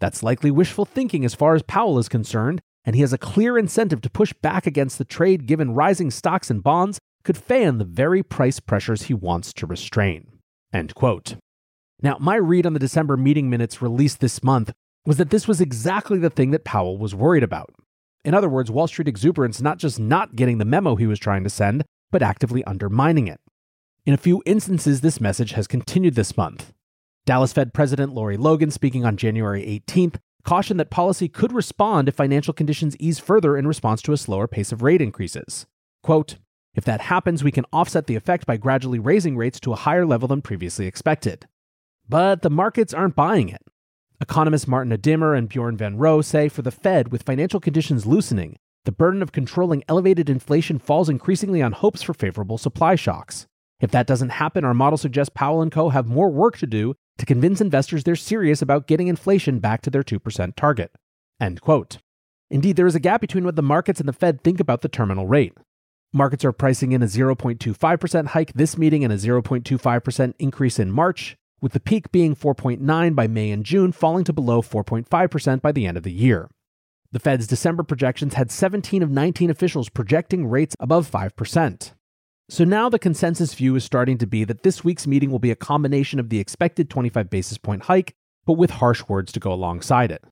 That's 0.00 0.22
likely 0.22 0.50
wishful 0.50 0.86
thinking 0.86 1.24
as 1.24 1.34
far 1.34 1.54
as 1.54 1.62
Powell 1.62 1.98
is 1.98 2.08
concerned, 2.08 2.60
and 2.84 2.96
he 2.96 3.02
has 3.02 3.12
a 3.12 3.18
clear 3.18 3.58
incentive 3.58 4.00
to 4.02 4.10
push 4.10 4.32
back 4.32 4.66
against 4.66 4.98
the 4.98 5.04
trade 5.04 5.46
given 5.46 5.74
rising 5.74 6.10
stocks 6.10 6.50
and 6.50 6.62
bonds 6.62 6.98
could 7.24 7.36
fan 7.36 7.78
the 7.78 7.84
very 7.84 8.22
price 8.22 8.60
pressures 8.60 9.02
he 9.02 9.14
wants 9.14 9.52
to 9.52 9.66
restrain. 9.66 10.38
End 10.72 10.94
quote. 10.94 11.36
Now, 12.02 12.16
my 12.18 12.36
read 12.36 12.66
on 12.66 12.72
the 12.72 12.78
December 12.78 13.16
meeting 13.16 13.50
minutes 13.50 13.82
released 13.82 14.20
this 14.20 14.42
month 14.42 14.72
was 15.04 15.18
that 15.18 15.30
this 15.30 15.46
was 15.46 15.60
exactly 15.60 16.18
the 16.18 16.30
thing 16.30 16.50
that 16.50 16.64
Powell 16.64 16.98
was 16.98 17.14
worried 17.14 17.42
about. 17.42 17.70
In 18.24 18.34
other 18.34 18.48
words, 18.48 18.70
Wall 18.70 18.86
Street 18.86 19.08
exuberance 19.08 19.60
not 19.60 19.78
just 19.78 19.98
not 19.98 20.36
getting 20.36 20.58
the 20.58 20.64
memo 20.64 20.96
he 20.96 21.06
was 21.06 21.18
trying 21.18 21.44
to 21.44 21.50
send, 21.50 21.84
but 22.10 22.22
actively 22.22 22.64
undermining 22.64 23.28
it. 23.28 23.40
In 24.06 24.14
a 24.14 24.18
few 24.18 24.42
instances, 24.46 25.00
this 25.00 25.20
message 25.20 25.52
has 25.52 25.66
continued 25.66 26.14
this 26.14 26.36
month. 26.36 26.72
Dallas 27.26 27.52
Fed 27.52 27.74
President 27.74 28.12
Lori 28.12 28.36
Logan, 28.36 28.70
speaking 28.70 29.04
on 29.04 29.16
January 29.16 29.62
18th, 29.86 30.16
cautioned 30.44 30.80
that 30.80 30.90
policy 30.90 31.28
could 31.28 31.52
respond 31.52 32.08
if 32.08 32.14
financial 32.14 32.54
conditions 32.54 32.96
ease 32.98 33.18
further 33.18 33.56
in 33.56 33.66
response 33.66 34.02
to 34.02 34.12
a 34.12 34.16
slower 34.16 34.46
pace 34.46 34.72
of 34.72 34.82
rate 34.82 35.02
increases. 35.02 35.66
Quote, 36.02 36.36
if 36.74 36.84
that 36.84 37.02
happens, 37.02 37.42
we 37.42 37.50
can 37.50 37.66
offset 37.72 38.06
the 38.06 38.16
effect 38.16 38.46
by 38.46 38.56
gradually 38.56 38.98
raising 38.98 39.36
rates 39.36 39.58
to 39.60 39.72
a 39.72 39.76
higher 39.76 40.06
level 40.06 40.28
than 40.28 40.42
previously 40.42 40.86
expected. 40.86 41.46
But 42.08 42.42
the 42.42 42.50
markets 42.50 42.94
aren't 42.94 43.16
buying 43.16 43.48
it. 43.48 43.62
Economists 44.20 44.68
Martin 44.68 44.96
Ademmer 44.96 45.36
and 45.36 45.48
Bjorn 45.48 45.76
van 45.76 45.96
Roye 45.96 46.20
say 46.20 46.48
for 46.48 46.62
the 46.62 46.70
Fed, 46.70 47.10
with 47.10 47.22
financial 47.22 47.58
conditions 47.58 48.06
loosening, 48.06 48.56
the 48.84 48.92
burden 48.92 49.22
of 49.22 49.32
controlling 49.32 49.82
elevated 49.88 50.30
inflation 50.30 50.78
falls 50.78 51.08
increasingly 51.08 51.60
on 51.60 51.72
hopes 51.72 52.02
for 52.02 52.14
favorable 52.14 52.58
supply 52.58 52.94
shocks. 52.94 53.46
If 53.80 53.90
that 53.92 54.06
doesn't 54.06 54.30
happen, 54.30 54.64
our 54.64 54.74
model 54.74 54.98
suggests 54.98 55.32
Powell 55.34 55.62
and 55.62 55.72
Co. 55.72 55.88
have 55.88 56.06
more 56.06 56.30
work 56.30 56.58
to 56.58 56.66
do 56.66 56.94
to 57.20 57.26
convince 57.26 57.60
investors 57.60 58.02
they're 58.02 58.16
serious 58.16 58.62
about 58.62 58.86
getting 58.86 59.08
inflation 59.08 59.58
back 59.58 59.82
to 59.82 59.90
their 59.90 60.02
2% 60.02 60.56
target. 60.56 60.90
End 61.38 61.60
quote. 61.60 61.98
Indeed, 62.50 62.76
there 62.76 62.86
is 62.86 62.94
a 62.94 63.00
gap 63.00 63.20
between 63.20 63.44
what 63.44 63.56
the 63.56 63.62
markets 63.62 64.00
and 64.00 64.08
the 64.08 64.14
Fed 64.14 64.42
think 64.42 64.58
about 64.58 64.80
the 64.80 64.88
terminal 64.88 65.26
rate. 65.26 65.52
Markets 66.12 66.44
are 66.44 66.52
pricing 66.52 66.92
in 66.92 67.02
a 67.02 67.06
0.25% 67.06 68.26
hike 68.28 68.54
this 68.54 68.78
meeting 68.78 69.04
and 69.04 69.12
a 69.12 69.16
0.25% 69.16 70.34
increase 70.38 70.78
in 70.78 70.90
March, 70.90 71.36
with 71.60 71.72
the 71.72 71.78
peak 71.78 72.10
being 72.10 72.34
4.9 72.34 73.14
by 73.14 73.26
May 73.26 73.50
and 73.50 73.64
June, 73.64 73.92
falling 73.92 74.24
to 74.24 74.32
below 74.32 74.62
4.5% 74.62 75.60
by 75.60 75.72
the 75.72 75.86
end 75.86 75.98
of 75.98 76.02
the 76.02 76.10
year. 76.10 76.48
The 77.12 77.20
Fed's 77.20 77.46
December 77.46 77.82
projections 77.82 78.34
had 78.34 78.50
17 78.50 79.02
of 79.02 79.10
19 79.10 79.50
officials 79.50 79.90
projecting 79.90 80.46
rates 80.46 80.74
above 80.80 81.08
5%. 81.10 81.92
So 82.50 82.64
now 82.64 82.88
the 82.88 82.98
consensus 82.98 83.54
view 83.54 83.76
is 83.76 83.84
starting 83.84 84.18
to 84.18 84.26
be 84.26 84.42
that 84.42 84.64
this 84.64 84.82
week's 84.82 85.06
meeting 85.06 85.30
will 85.30 85.38
be 85.38 85.52
a 85.52 85.56
combination 85.56 86.18
of 86.18 86.30
the 86.30 86.40
expected 86.40 86.90
25 86.90 87.30
basis 87.30 87.58
point 87.58 87.84
hike, 87.84 88.16
but 88.44 88.54
with 88.54 88.70
harsh 88.70 89.04
words 89.06 89.30
to 89.30 89.38
go 89.38 89.52
alongside 89.52 90.10
it. 90.10 90.24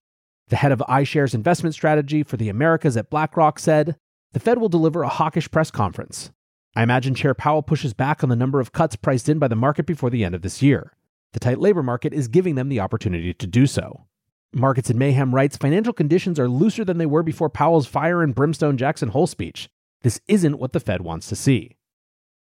The 0.48 0.56
head 0.56 0.72
of 0.72 0.82
iShares 0.88 1.32
investment 1.32 1.76
strategy 1.76 2.24
for 2.24 2.36
the 2.36 2.48
Americas 2.48 2.96
at 2.96 3.08
BlackRock 3.08 3.60
said, 3.60 3.94
The 4.32 4.40
Fed 4.40 4.58
will 4.58 4.68
deliver 4.68 5.04
a 5.04 5.08
hawkish 5.08 5.48
press 5.48 5.70
conference. 5.70 6.32
I 6.74 6.82
imagine 6.82 7.14
Chair 7.14 7.34
Powell 7.34 7.62
pushes 7.62 7.94
back 7.94 8.24
on 8.24 8.30
the 8.30 8.34
number 8.36 8.58
of 8.58 8.72
cuts 8.72 8.96
priced 8.96 9.28
in 9.28 9.38
by 9.38 9.46
the 9.46 9.54
market 9.54 9.86
before 9.86 10.10
the 10.10 10.24
end 10.24 10.34
of 10.34 10.42
this 10.42 10.60
year. 10.60 10.94
The 11.34 11.40
tight 11.40 11.60
labor 11.60 11.84
market 11.84 12.12
is 12.12 12.26
giving 12.26 12.56
them 12.56 12.68
the 12.68 12.80
opportunity 12.80 13.32
to 13.32 13.46
do 13.46 13.64
so. 13.68 14.06
Markets 14.52 14.90
in 14.90 14.98
Mayhem 14.98 15.36
writes 15.36 15.56
financial 15.56 15.92
conditions 15.92 16.40
are 16.40 16.48
looser 16.48 16.84
than 16.84 16.98
they 16.98 17.06
were 17.06 17.22
before 17.22 17.48
Powell's 17.48 17.86
fire 17.86 18.24
and 18.24 18.34
brimstone 18.34 18.76
Jackson 18.76 19.10
Hole 19.10 19.28
speech. 19.28 19.68
This 20.02 20.20
isn't 20.26 20.58
what 20.58 20.72
the 20.72 20.80
Fed 20.80 21.02
wants 21.02 21.28
to 21.28 21.36
see. 21.36 21.76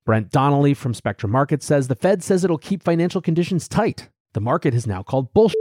Brent 0.07 0.31
Donnelly 0.31 0.73
from 0.73 0.93
Spectrum 0.93 1.33
Markets 1.33 1.65
says 1.65 1.89
the 1.89 1.95
Fed 1.95 2.23
says 2.23 2.45
it'll 2.45 2.57
keep 2.57 2.81
financial 2.81 3.19
conditions 3.19 3.67
tight. 3.67 4.07
The 4.31 4.39
market 4.39 4.73
has 4.73 4.87
now 4.87 5.03
called 5.03 5.33
bullshit. 5.33 5.57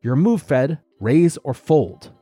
Your 0.00 0.14
move, 0.14 0.40
Fed, 0.40 0.78
raise 1.00 1.36
or 1.38 1.52
fold. 1.52 2.12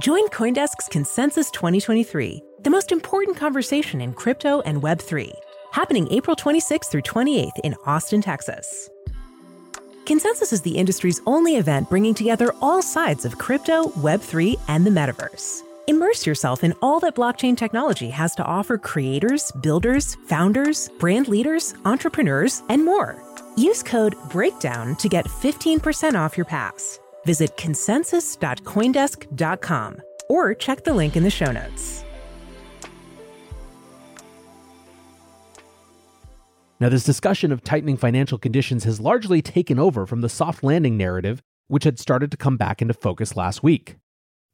Join 0.00 0.28
Coindesk's 0.28 0.88
Consensus 0.90 1.50
2023, 1.52 2.42
the 2.62 2.68
most 2.68 2.92
important 2.92 3.38
conversation 3.38 4.02
in 4.02 4.12
crypto 4.12 4.60
and 4.60 4.82
Web3 4.82 5.32
happening 5.72 6.06
April 6.12 6.36
26th 6.36 6.90
through 6.90 7.02
28th 7.02 7.58
in 7.64 7.74
Austin, 7.86 8.20
Texas. 8.20 8.90
Consensus 10.04 10.52
is 10.52 10.60
the 10.60 10.76
industry's 10.76 11.22
only 11.26 11.56
event 11.56 11.88
bringing 11.88 12.14
together 12.14 12.54
all 12.60 12.82
sides 12.82 13.24
of 13.24 13.38
crypto, 13.38 13.88
Web3, 13.88 14.60
and 14.68 14.86
the 14.86 14.90
metaverse. 14.90 15.62
Immerse 15.86 16.26
yourself 16.26 16.64
in 16.64 16.72
all 16.80 16.98
that 17.00 17.14
blockchain 17.14 17.54
technology 17.56 18.08
has 18.08 18.34
to 18.36 18.44
offer 18.44 18.78
creators, 18.78 19.52
builders, 19.60 20.14
founders, 20.26 20.88
brand 20.98 21.28
leaders, 21.28 21.74
entrepreneurs, 21.84 22.62
and 22.70 22.82
more. 22.84 23.22
Use 23.56 23.82
code 23.82 24.14
BREAKDOWN 24.30 24.96
to 24.98 25.10
get 25.10 25.26
15% 25.26 26.18
off 26.18 26.38
your 26.38 26.46
pass. 26.46 26.98
Visit 27.26 27.54
consensus.coindesk.com 27.56 30.02
or 30.28 30.54
check 30.54 30.84
the 30.84 30.94
link 30.94 31.16
in 31.16 31.22
the 31.22 31.30
show 31.30 31.52
notes. 31.52 32.02
Now, 36.80 36.88
this 36.88 37.04
discussion 37.04 37.52
of 37.52 37.62
tightening 37.62 37.98
financial 37.98 38.38
conditions 38.38 38.84
has 38.84 39.00
largely 39.00 39.42
taken 39.42 39.78
over 39.78 40.06
from 40.06 40.22
the 40.22 40.28
soft 40.28 40.64
landing 40.64 40.96
narrative, 40.96 41.42
which 41.68 41.84
had 41.84 41.98
started 41.98 42.30
to 42.30 42.36
come 42.36 42.56
back 42.56 42.82
into 42.82 42.94
focus 42.94 43.36
last 43.36 43.62
week. 43.62 43.96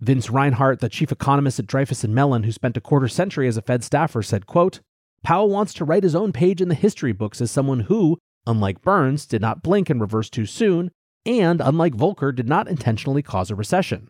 Vince 0.01 0.31
Reinhart, 0.31 0.81
the 0.81 0.89
chief 0.89 1.13
economist 1.13 1.59
at 1.59 1.67
Dreyfus 1.67 2.05
and 2.05 2.15
Mellon, 2.15 2.45
who 2.45 2.53
spent 2.53 2.77
a 2.77 2.81
quarter 2.81 3.09
century 3.09 3.47
as 3.47 3.59
a 3.59 3.63
Fed 3.63 3.85
staffer, 3.85 4.23
said, 4.23 4.47
quote, 4.47 4.81
Powell 5.23 5.51
wants 5.51 5.75
to 5.75 5.85
write 5.85 6.03
his 6.03 6.15
own 6.15 6.33
page 6.33 6.63
in 6.63 6.69
the 6.69 6.75
history 6.75 7.13
books 7.13 7.41
as 7.43 7.51
someone 7.51 7.81
who, 7.81 8.19
unlike 8.47 8.81
Burns, 8.81 9.27
did 9.27 9.43
not 9.43 9.63
blink 9.63 9.91
and 9.91 10.01
reverse 10.01 10.31
too 10.31 10.47
soon, 10.47 10.91
and 11.27 11.61
unlike 11.61 11.95
Volcker, 11.95 12.35
did 12.35 12.49
not 12.49 12.67
intentionally 12.67 13.23
cause 13.23 13.51
a 13.51 13.55
recession. 13.55 14.09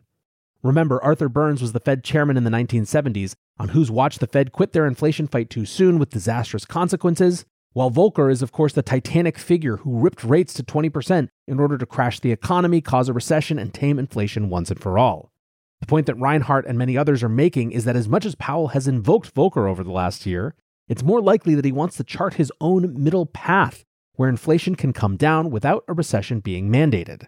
Remember, 0.62 1.02
Arthur 1.02 1.28
Burns 1.28 1.60
was 1.60 1.72
the 1.72 1.80
Fed 1.80 2.04
chairman 2.04 2.36
in 2.36 2.44
the 2.44 2.50
1970s, 2.50 3.34
on 3.58 3.70
whose 3.70 3.90
watch 3.90 4.18
the 4.18 4.28
Fed 4.28 4.52
quit 4.52 4.72
their 4.72 4.86
inflation 4.86 5.26
fight 5.26 5.50
too 5.50 5.66
soon 5.66 5.98
with 5.98 6.10
disastrous 6.10 6.64
consequences, 6.64 7.44
while 7.72 7.90
Volcker 7.90 8.30
is, 8.30 8.42
of 8.42 8.52
course, 8.52 8.74
the 8.74 8.82
titanic 8.82 9.38
figure 9.38 9.78
who 9.78 9.98
ripped 9.98 10.22
rates 10.22 10.54
to 10.54 10.62
20% 10.62 11.28
in 11.48 11.58
order 11.58 11.78
to 11.78 11.86
crash 11.86 12.20
the 12.20 12.30
economy, 12.30 12.80
cause 12.80 13.08
a 13.08 13.12
recession, 13.12 13.58
and 13.58 13.74
tame 13.74 13.98
inflation 13.98 14.48
once 14.48 14.70
and 14.70 14.80
for 14.80 14.98
all. 14.98 15.32
The 15.80 15.86
point 15.86 16.06
that 16.06 16.14
Reinhart 16.16 16.66
and 16.66 16.78
many 16.78 16.96
others 16.96 17.22
are 17.22 17.28
making 17.28 17.72
is 17.72 17.84
that 17.84 17.96
as 17.96 18.08
much 18.08 18.26
as 18.26 18.34
Powell 18.34 18.68
has 18.68 18.86
invoked 18.86 19.34
Volcker 19.34 19.68
over 19.68 19.82
the 19.82 19.92
last 19.92 20.26
year, 20.26 20.54
it's 20.88 21.02
more 21.02 21.20
likely 21.20 21.54
that 21.54 21.64
he 21.64 21.72
wants 21.72 21.96
to 21.96 22.04
chart 22.04 22.34
his 22.34 22.52
own 22.60 23.02
middle 23.02 23.26
path 23.26 23.84
where 24.14 24.28
inflation 24.28 24.74
can 24.74 24.92
come 24.92 25.16
down 25.16 25.50
without 25.50 25.84
a 25.88 25.94
recession 25.94 26.40
being 26.40 26.70
mandated. 26.70 27.26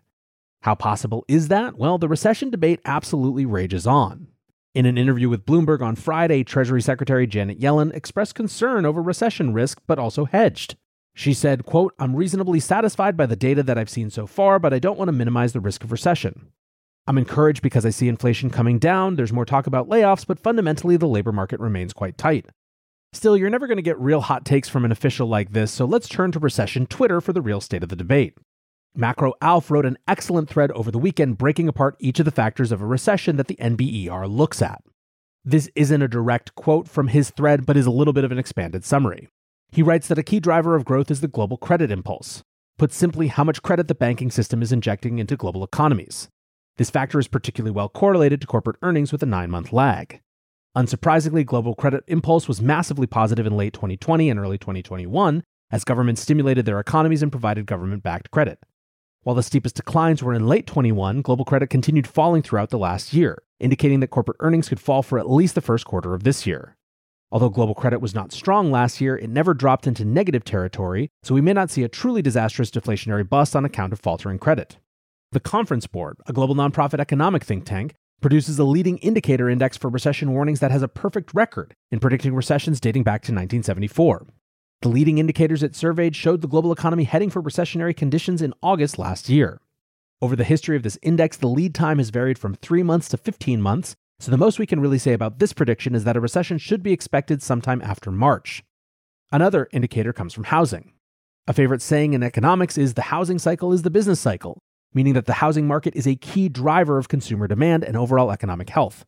How 0.62 0.74
possible 0.74 1.24
is 1.26 1.48
that? 1.48 1.78
Well, 1.78 1.96
the 1.96 2.08
recession 2.08 2.50
debate 2.50 2.80
absolutely 2.84 3.46
rages 3.46 3.86
on. 3.86 4.28
In 4.74 4.86
an 4.86 4.98
interview 4.98 5.28
with 5.28 5.46
Bloomberg 5.46 5.82
on 5.82 5.96
Friday, 5.96 6.44
Treasury 6.44 6.82
Secretary 6.82 7.26
Janet 7.26 7.60
Yellen 7.60 7.94
expressed 7.94 8.34
concern 8.34 8.84
over 8.84 9.02
recession 9.02 9.52
risk, 9.52 9.80
but 9.86 9.98
also 9.98 10.24
hedged. 10.24 10.76
She 11.14 11.34
said, 11.34 11.64
quote, 11.64 11.94
I'm 11.98 12.16
reasonably 12.16 12.60
satisfied 12.60 13.16
by 13.16 13.26
the 13.26 13.36
data 13.36 13.62
that 13.62 13.76
I've 13.76 13.90
seen 13.90 14.10
so 14.10 14.26
far, 14.26 14.58
but 14.58 14.72
I 14.72 14.78
don't 14.78 14.98
want 14.98 15.08
to 15.08 15.12
minimize 15.12 15.52
the 15.52 15.60
risk 15.60 15.84
of 15.84 15.92
recession. 15.92 16.52
I'm 17.06 17.18
encouraged 17.18 17.62
because 17.62 17.84
I 17.84 17.90
see 17.90 18.08
inflation 18.08 18.48
coming 18.50 18.78
down. 18.78 19.16
There's 19.16 19.32
more 19.32 19.44
talk 19.44 19.66
about 19.66 19.88
layoffs, 19.88 20.26
but 20.26 20.38
fundamentally, 20.38 20.96
the 20.96 21.08
labor 21.08 21.32
market 21.32 21.58
remains 21.58 21.92
quite 21.92 22.16
tight. 22.16 22.46
Still, 23.12 23.36
you're 23.36 23.50
never 23.50 23.66
going 23.66 23.76
to 23.76 23.82
get 23.82 23.98
real 23.98 24.20
hot 24.20 24.44
takes 24.44 24.68
from 24.68 24.84
an 24.84 24.92
official 24.92 25.26
like 25.26 25.52
this, 25.52 25.72
so 25.72 25.84
let's 25.84 26.08
turn 26.08 26.32
to 26.32 26.38
recession 26.38 26.86
Twitter 26.86 27.20
for 27.20 27.32
the 27.32 27.42
real 27.42 27.60
state 27.60 27.82
of 27.82 27.88
the 27.88 27.96
debate. 27.96 28.38
Macro 28.94 29.34
Alf 29.40 29.70
wrote 29.70 29.84
an 29.84 29.98
excellent 30.06 30.48
thread 30.48 30.70
over 30.72 30.90
the 30.90 30.98
weekend 30.98 31.38
breaking 31.38 31.66
apart 31.66 31.96
each 31.98 32.18
of 32.20 32.24
the 32.24 32.30
factors 32.30 32.70
of 32.70 32.80
a 32.80 32.86
recession 32.86 33.36
that 33.36 33.48
the 33.48 33.56
NBER 33.56 34.30
looks 34.30 34.62
at. 34.62 34.82
This 35.44 35.68
isn't 35.74 36.02
a 36.02 36.08
direct 36.08 36.54
quote 36.54 36.88
from 36.88 37.08
his 37.08 37.30
thread, 37.30 37.66
but 37.66 37.76
is 37.76 37.86
a 37.86 37.90
little 37.90 38.12
bit 38.12 38.24
of 38.24 38.30
an 38.30 38.38
expanded 38.38 38.84
summary. 38.84 39.28
He 39.72 39.82
writes 39.82 40.06
that 40.08 40.18
a 40.18 40.22
key 40.22 40.38
driver 40.38 40.76
of 40.76 40.84
growth 40.84 41.10
is 41.10 41.20
the 41.20 41.28
global 41.28 41.56
credit 41.56 41.90
impulse. 41.90 42.42
Put 42.78 42.92
simply, 42.92 43.26
how 43.26 43.42
much 43.42 43.62
credit 43.62 43.88
the 43.88 43.94
banking 43.94 44.30
system 44.30 44.62
is 44.62 44.72
injecting 44.72 45.18
into 45.18 45.36
global 45.36 45.64
economies. 45.64 46.28
This 46.78 46.90
factor 46.90 47.18
is 47.18 47.28
particularly 47.28 47.74
well 47.74 47.88
correlated 47.88 48.40
to 48.40 48.46
corporate 48.46 48.78
earnings 48.82 49.12
with 49.12 49.22
a 49.22 49.26
nine 49.26 49.50
month 49.50 49.72
lag. 49.72 50.20
Unsurprisingly, 50.76 51.44
global 51.44 51.74
credit 51.74 52.02
impulse 52.08 52.48
was 52.48 52.62
massively 52.62 53.06
positive 53.06 53.46
in 53.46 53.56
late 53.56 53.74
2020 53.74 54.30
and 54.30 54.40
early 54.40 54.56
2021 54.56 55.42
as 55.70 55.84
governments 55.84 56.22
stimulated 56.22 56.64
their 56.64 56.80
economies 56.80 57.22
and 57.22 57.30
provided 57.30 57.66
government 57.66 58.02
backed 58.02 58.30
credit. 58.30 58.58
While 59.22 59.36
the 59.36 59.42
steepest 59.42 59.76
declines 59.76 60.22
were 60.22 60.34
in 60.34 60.46
late 60.46 60.66
21, 60.66 61.22
global 61.22 61.44
credit 61.44 61.68
continued 61.68 62.06
falling 62.06 62.42
throughout 62.42 62.70
the 62.70 62.78
last 62.78 63.12
year, 63.12 63.42
indicating 63.60 64.00
that 64.00 64.08
corporate 64.08 64.38
earnings 64.40 64.68
could 64.68 64.80
fall 64.80 65.02
for 65.02 65.18
at 65.18 65.30
least 65.30 65.54
the 65.54 65.60
first 65.60 65.84
quarter 65.84 66.14
of 66.14 66.24
this 66.24 66.46
year. 66.46 66.76
Although 67.30 67.50
global 67.50 67.74
credit 67.74 68.00
was 68.00 68.14
not 68.14 68.32
strong 68.32 68.70
last 68.70 69.00
year, 69.00 69.16
it 69.16 69.30
never 69.30 69.54
dropped 69.54 69.86
into 69.86 70.04
negative 70.04 70.44
territory, 70.44 71.08
so 71.22 71.34
we 71.34 71.40
may 71.40 71.52
not 71.52 71.70
see 71.70 71.82
a 71.82 71.88
truly 71.88 72.20
disastrous 72.20 72.70
deflationary 72.70 73.26
bust 73.26 73.54
on 73.54 73.64
account 73.64 73.92
of 73.92 74.00
faltering 74.00 74.38
credit. 74.38 74.78
The 75.32 75.40
Conference 75.40 75.86
Board, 75.86 76.18
a 76.26 76.32
global 76.34 76.54
nonprofit 76.54 77.00
economic 77.00 77.42
think 77.42 77.64
tank, 77.64 77.94
produces 78.20 78.58
a 78.58 78.64
leading 78.64 78.98
indicator 78.98 79.48
index 79.48 79.78
for 79.78 79.88
recession 79.88 80.34
warnings 80.34 80.60
that 80.60 80.70
has 80.70 80.82
a 80.82 80.88
perfect 80.88 81.32
record 81.32 81.72
in 81.90 82.00
predicting 82.00 82.34
recessions 82.34 82.80
dating 82.80 83.02
back 83.02 83.22
to 83.22 83.32
1974. 83.32 84.26
The 84.82 84.90
leading 84.90 85.16
indicators 85.16 85.62
it 85.62 85.74
surveyed 85.74 86.14
showed 86.14 86.42
the 86.42 86.48
global 86.48 86.70
economy 86.70 87.04
heading 87.04 87.30
for 87.30 87.40
recessionary 87.40 87.96
conditions 87.96 88.42
in 88.42 88.52
August 88.62 88.98
last 88.98 89.30
year. 89.30 89.62
Over 90.20 90.36
the 90.36 90.44
history 90.44 90.76
of 90.76 90.82
this 90.82 90.98
index, 91.00 91.38
the 91.38 91.48
lead 91.48 91.74
time 91.74 91.96
has 91.96 92.10
varied 92.10 92.38
from 92.38 92.54
3 92.56 92.82
months 92.82 93.08
to 93.08 93.16
15 93.16 93.62
months, 93.62 93.96
so 94.20 94.30
the 94.30 94.36
most 94.36 94.58
we 94.58 94.66
can 94.66 94.80
really 94.80 94.98
say 94.98 95.14
about 95.14 95.38
this 95.38 95.54
prediction 95.54 95.94
is 95.94 96.04
that 96.04 96.16
a 96.16 96.20
recession 96.20 96.58
should 96.58 96.82
be 96.82 96.92
expected 96.92 97.42
sometime 97.42 97.80
after 97.80 98.10
March. 98.10 98.62
Another 99.32 99.66
indicator 99.72 100.12
comes 100.12 100.34
from 100.34 100.44
housing. 100.44 100.92
A 101.46 101.54
favorite 101.54 101.80
saying 101.80 102.12
in 102.12 102.22
economics 102.22 102.76
is 102.76 102.92
the 102.92 103.02
housing 103.02 103.38
cycle 103.38 103.72
is 103.72 103.80
the 103.80 103.90
business 103.90 104.20
cycle, 104.20 104.58
meaning 104.94 105.14
that 105.14 105.26
the 105.26 105.34
housing 105.34 105.66
market 105.66 105.94
is 105.94 106.06
a 106.06 106.16
key 106.16 106.48
driver 106.48 106.98
of 106.98 107.08
consumer 107.08 107.46
demand 107.46 107.84
and 107.84 107.96
overall 107.96 108.30
economic 108.30 108.70
health. 108.70 109.04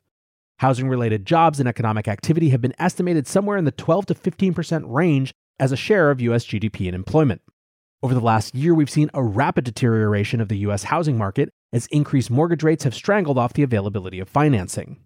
Housing 0.59 0.89
related 0.89 1.27
jobs 1.27 1.59
and 1.59 1.69
economic 1.69 2.07
activity 2.09 2.51
have 2.51 2.61
been 2.61 2.75
estimated 2.79 3.27
somewhere 3.27 3.57
in 3.57 3.65
the 3.65 3.73
12 3.73 4.07
to 4.07 4.15
15% 4.15 4.85
range 4.87 5.35
as 5.59 5.73
a 5.73 5.77
share 5.77 6.11
of 6.11 6.21
US 6.21 6.45
GDP 6.45 6.87
and 6.87 6.95
employment. 6.95 7.43
Over 8.03 8.15
the 8.15 8.21
last 8.21 8.55
year, 8.55 8.75
we've 8.75 8.91
seen 8.91 9.11
a 9.15 9.23
rapid 9.23 9.65
deterioration 9.65 10.41
of 10.41 10.49
the 10.49 10.59
US 10.59 10.85
housing 10.85 11.17
market 11.17 11.51
as 11.73 11.87
increased 11.87 12.31
mortgage 12.31 12.63
rates 12.63 12.85
have 12.85 12.95
strangled 12.95 13.39
off 13.39 13.55
the 13.55 13.63
availability 13.63 14.21
of 14.21 14.29
financing. 14.29 14.99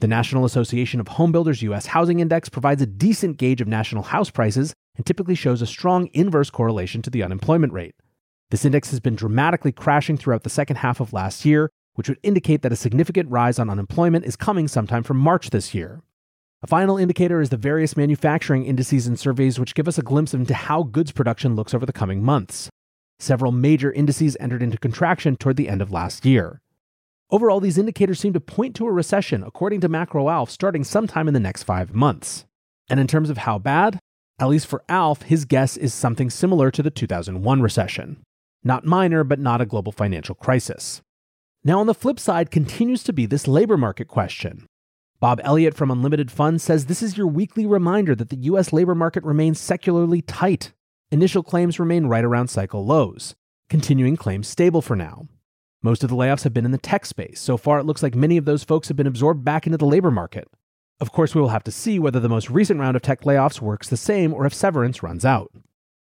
The 0.00 0.08
National 0.08 0.44
Association 0.44 1.00
of 1.00 1.08
Home 1.08 1.32
Builders 1.32 1.62
US 1.62 1.86
Housing 1.86 2.20
Index 2.20 2.48
provides 2.48 2.80
a 2.80 2.86
decent 2.86 3.36
gauge 3.36 3.60
of 3.60 3.68
national 3.68 4.04
house 4.04 4.30
prices 4.30 4.72
and 4.96 5.04
typically 5.04 5.34
shows 5.34 5.60
a 5.60 5.66
strong 5.66 6.08
inverse 6.12 6.50
correlation 6.50 7.02
to 7.02 7.10
the 7.10 7.22
unemployment 7.22 7.72
rate. 7.72 7.94
This 8.50 8.64
index 8.64 8.90
has 8.90 9.00
been 9.00 9.14
dramatically 9.14 9.72
crashing 9.72 10.16
throughout 10.16 10.42
the 10.42 10.50
second 10.50 10.76
half 10.76 11.00
of 11.00 11.12
last 11.12 11.44
year, 11.44 11.70
which 11.94 12.08
would 12.08 12.18
indicate 12.22 12.62
that 12.62 12.72
a 12.72 12.76
significant 12.76 13.30
rise 13.30 13.58
on 13.58 13.68
unemployment 13.68 14.24
is 14.24 14.36
coming 14.36 14.68
sometime 14.68 15.02
from 15.02 15.18
March 15.18 15.50
this 15.50 15.74
year. 15.74 16.00
A 16.62 16.66
final 16.66 16.96
indicator 16.96 17.42
is 17.42 17.50
the 17.50 17.58
various 17.58 17.96
manufacturing 17.96 18.64
indices 18.64 19.06
and 19.06 19.18
surveys, 19.18 19.60
which 19.60 19.74
give 19.74 19.86
us 19.86 19.98
a 19.98 20.02
glimpse 20.02 20.32
into 20.32 20.54
how 20.54 20.82
goods 20.82 21.12
production 21.12 21.56
looks 21.56 21.74
over 21.74 21.84
the 21.84 21.92
coming 21.92 22.22
months. 22.22 22.70
Several 23.20 23.52
major 23.52 23.92
indices 23.92 24.36
entered 24.40 24.62
into 24.62 24.78
contraction 24.78 25.36
toward 25.36 25.56
the 25.56 25.68
end 25.68 25.82
of 25.82 25.92
last 25.92 26.24
year. 26.24 26.62
Overall, 27.30 27.60
these 27.60 27.76
indicators 27.76 28.18
seem 28.18 28.32
to 28.32 28.40
point 28.40 28.74
to 28.76 28.86
a 28.86 28.92
recession, 28.92 29.42
according 29.42 29.82
to 29.82 29.88
Macro 29.90 30.30
Alf, 30.30 30.50
starting 30.50 30.84
sometime 30.84 31.28
in 31.28 31.34
the 31.34 31.40
next 31.40 31.64
five 31.64 31.94
months. 31.94 32.46
And 32.88 32.98
in 32.98 33.06
terms 33.06 33.28
of 33.28 33.38
how 33.38 33.58
bad, 33.58 33.98
at 34.38 34.48
least 34.48 34.66
for 34.66 34.82
Alf, 34.88 35.22
his 35.22 35.44
guess 35.44 35.76
is 35.76 35.92
something 35.92 36.30
similar 36.30 36.70
to 36.70 36.82
the 36.82 36.90
2001 36.90 37.60
recession. 37.60 38.22
Not 38.64 38.84
minor, 38.84 39.24
but 39.24 39.38
not 39.38 39.60
a 39.60 39.66
global 39.66 39.92
financial 39.92 40.34
crisis. 40.34 41.02
Now, 41.64 41.80
on 41.80 41.86
the 41.86 41.94
flip 41.94 42.18
side, 42.18 42.50
continues 42.50 43.02
to 43.04 43.12
be 43.12 43.26
this 43.26 43.48
labor 43.48 43.76
market 43.76 44.08
question. 44.08 44.66
Bob 45.20 45.40
Elliott 45.42 45.74
from 45.74 45.90
Unlimited 45.90 46.30
Funds 46.30 46.62
says 46.62 46.86
this 46.86 47.02
is 47.02 47.16
your 47.16 47.26
weekly 47.26 47.66
reminder 47.66 48.14
that 48.14 48.28
the 48.28 48.36
US 48.36 48.72
labor 48.72 48.94
market 48.94 49.24
remains 49.24 49.58
secularly 49.58 50.22
tight. 50.22 50.72
Initial 51.10 51.42
claims 51.42 51.80
remain 51.80 52.06
right 52.06 52.24
around 52.24 52.48
cycle 52.48 52.86
lows, 52.86 53.34
continuing 53.68 54.16
claims 54.16 54.46
stable 54.46 54.80
for 54.80 54.94
now. 54.94 55.26
Most 55.82 56.04
of 56.04 56.10
the 56.10 56.16
layoffs 56.16 56.44
have 56.44 56.54
been 56.54 56.64
in 56.64 56.70
the 56.70 56.78
tech 56.78 57.06
space. 57.06 57.40
So 57.40 57.56
far, 57.56 57.78
it 57.78 57.86
looks 57.86 58.02
like 58.02 58.14
many 58.14 58.36
of 58.36 58.44
those 58.44 58.64
folks 58.64 58.88
have 58.88 58.96
been 58.96 59.06
absorbed 59.06 59.44
back 59.44 59.66
into 59.66 59.78
the 59.78 59.86
labor 59.86 60.10
market. 60.10 60.48
Of 61.00 61.12
course, 61.12 61.34
we 61.34 61.40
will 61.40 61.50
have 61.50 61.64
to 61.64 61.72
see 61.72 61.98
whether 61.98 62.18
the 62.18 62.28
most 62.28 62.50
recent 62.50 62.80
round 62.80 62.96
of 62.96 63.02
tech 63.02 63.22
layoffs 63.22 63.60
works 63.60 63.88
the 63.88 63.96
same 63.96 64.34
or 64.34 64.46
if 64.46 64.54
severance 64.54 65.02
runs 65.02 65.24
out. 65.24 65.52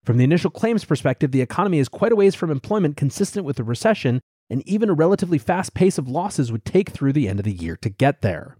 From 0.09 0.17
the 0.17 0.23
initial 0.23 0.49
claims 0.49 0.85
perspective, 0.85 1.31
the 1.31 1.41
economy 1.41 1.77
is 1.77 1.87
quite 1.87 2.11
a 2.11 2.15
ways 2.15 2.33
from 2.33 2.49
employment 2.49 2.97
consistent 2.97 3.45
with 3.45 3.57
the 3.57 3.63
recession, 3.63 4.21
and 4.49 4.67
even 4.67 4.89
a 4.89 4.95
relatively 4.95 5.37
fast 5.37 5.75
pace 5.75 5.99
of 5.99 6.07
losses 6.07 6.51
would 6.51 6.65
take 6.65 6.89
through 6.89 7.13
the 7.13 7.27
end 7.27 7.39
of 7.39 7.43
the 7.43 7.53
year 7.53 7.75
to 7.75 7.91
get 7.91 8.23
there. 8.23 8.57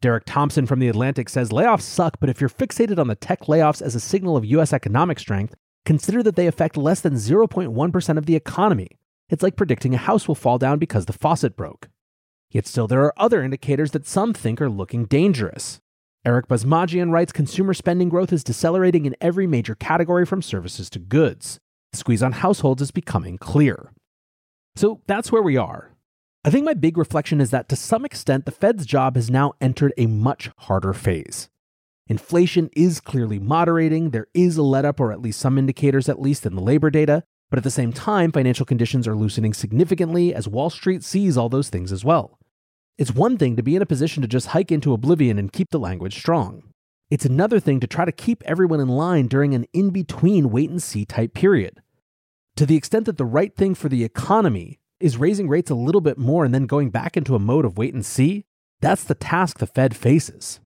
Derek 0.00 0.24
Thompson 0.26 0.66
from 0.66 0.80
The 0.80 0.88
Atlantic 0.88 1.28
says 1.28 1.50
layoffs 1.50 1.82
suck, 1.82 2.18
but 2.18 2.28
if 2.28 2.40
you're 2.40 2.50
fixated 2.50 2.98
on 2.98 3.06
the 3.06 3.14
tech 3.14 3.42
layoffs 3.42 3.80
as 3.80 3.94
a 3.94 4.00
signal 4.00 4.36
of 4.36 4.44
US 4.46 4.72
economic 4.72 5.20
strength, 5.20 5.54
consider 5.86 6.24
that 6.24 6.34
they 6.34 6.48
affect 6.48 6.76
less 6.76 7.00
than 7.00 7.14
0.1% 7.14 8.18
of 8.18 8.26
the 8.26 8.34
economy. 8.34 8.88
It's 9.28 9.44
like 9.44 9.54
predicting 9.54 9.94
a 9.94 9.96
house 9.96 10.26
will 10.26 10.34
fall 10.34 10.58
down 10.58 10.80
because 10.80 11.06
the 11.06 11.12
faucet 11.12 11.56
broke. 11.56 11.88
Yet 12.50 12.66
still, 12.66 12.88
there 12.88 13.04
are 13.04 13.14
other 13.16 13.44
indicators 13.44 13.92
that 13.92 14.08
some 14.08 14.34
think 14.34 14.60
are 14.60 14.68
looking 14.68 15.04
dangerous. 15.04 15.80
Eric 16.22 16.48
Basmajian 16.48 17.10
writes 17.12 17.32
consumer 17.32 17.72
spending 17.72 18.10
growth 18.10 18.30
is 18.30 18.44
decelerating 18.44 19.06
in 19.06 19.16
every 19.22 19.46
major 19.46 19.74
category 19.74 20.26
from 20.26 20.42
services 20.42 20.90
to 20.90 20.98
goods. 20.98 21.58
The 21.92 21.98
squeeze 21.98 22.22
on 22.22 22.32
households 22.32 22.82
is 22.82 22.90
becoming 22.90 23.38
clear. 23.38 23.92
So 24.76 25.00
that's 25.06 25.32
where 25.32 25.42
we 25.42 25.56
are. 25.56 25.92
I 26.44 26.50
think 26.50 26.66
my 26.66 26.74
big 26.74 26.98
reflection 26.98 27.40
is 27.40 27.50
that 27.52 27.70
to 27.70 27.76
some 27.76 28.04
extent, 28.04 28.44
the 28.44 28.52
Fed's 28.52 28.84
job 28.84 29.16
has 29.16 29.30
now 29.30 29.54
entered 29.62 29.94
a 29.96 30.06
much 30.06 30.50
harder 30.58 30.92
phase. 30.92 31.48
Inflation 32.06 32.68
is 32.76 33.00
clearly 33.00 33.38
moderating, 33.38 34.10
there 34.10 34.26
is 34.34 34.58
a 34.58 34.62
let 34.62 34.84
up, 34.84 35.00
or 35.00 35.12
at 35.12 35.22
least 35.22 35.40
some 35.40 35.56
indicators, 35.56 36.08
at 36.08 36.20
least 36.20 36.44
in 36.44 36.54
the 36.54 36.62
labor 36.62 36.90
data, 36.90 37.24
but 37.48 37.58
at 37.58 37.64
the 37.64 37.70
same 37.70 37.92
time, 37.94 38.30
financial 38.30 38.66
conditions 38.66 39.08
are 39.08 39.16
loosening 39.16 39.54
significantly 39.54 40.34
as 40.34 40.48
Wall 40.48 40.68
Street 40.68 41.02
sees 41.02 41.38
all 41.38 41.48
those 41.48 41.70
things 41.70 41.92
as 41.92 42.04
well. 42.04 42.39
It's 43.00 43.14
one 43.14 43.38
thing 43.38 43.56
to 43.56 43.62
be 43.62 43.74
in 43.74 43.80
a 43.80 43.86
position 43.86 44.20
to 44.20 44.28
just 44.28 44.48
hike 44.48 44.70
into 44.70 44.92
oblivion 44.92 45.38
and 45.38 45.50
keep 45.50 45.70
the 45.70 45.78
language 45.78 46.18
strong. 46.18 46.64
It's 47.10 47.24
another 47.24 47.58
thing 47.58 47.80
to 47.80 47.86
try 47.86 48.04
to 48.04 48.12
keep 48.12 48.42
everyone 48.44 48.78
in 48.78 48.88
line 48.88 49.26
during 49.26 49.54
an 49.54 49.64
in 49.72 49.88
between 49.88 50.50
wait 50.50 50.68
and 50.68 50.82
see 50.82 51.06
type 51.06 51.32
period. 51.32 51.80
To 52.56 52.66
the 52.66 52.76
extent 52.76 53.06
that 53.06 53.16
the 53.16 53.24
right 53.24 53.56
thing 53.56 53.74
for 53.74 53.88
the 53.88 54.04
economy 54.04 54.80
is 55.00 55.16
raising 55.16 55.48
rates 55.48 55.70
a 55.70 55.74
little 55.74 56.02
bit 56.02 56.18
more 56.18 56.44
and 56.44 56.54
then 56.54 56.66
going 56.66 56.90
back 56.90 57.16
into 57.16 57.34
a 57.34 57.38
mode 57.38 57.64
of 57.64 57.78
wait 57.78 57.94
and 57.94 58.04
see? 58.04 58.44
That's 58.82 59.04
the 59.04 59.14
task 59.14 59.60
the 59.60 59.66
Fed 59.66 59.96
faces. 59.96 60.60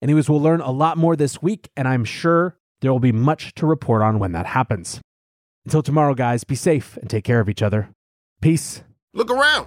Anyways, 0.00 0.30
we'll 0.30 0.40
learn 0.40 0.62
a 0.62 0.70
lot 0.70 0.96
more 0.96 1.16
this 1.16 1.42
week, 1.42 1.68
and 1.76 1.86
I'm 1.86 2.06
sure 2.06 2.56
there 2.80 2.90
will 2.90 2.98
be 2.98 3.12
much 3.12 3.54
to 3.56 3.66
report 3.66 4.00
on 4.00 4.18
when 4.18 4.32
that 4.32 4.46
happens. 4.46 5.02
Until 5.66 5.82
tomorrow, 5.82 6.14
guys, 6.14 6.44
be 6.44 6.54
safe 6.54 6.96
and 6.96 7.10
take 7.10 7.24
care 7.24 7.40
of 7.40 7.50
each 7.50 7.60
other. 7.60 7.90
Peace. 8.40 8.82
Look 9.12 9.30
around. 9.30 9.66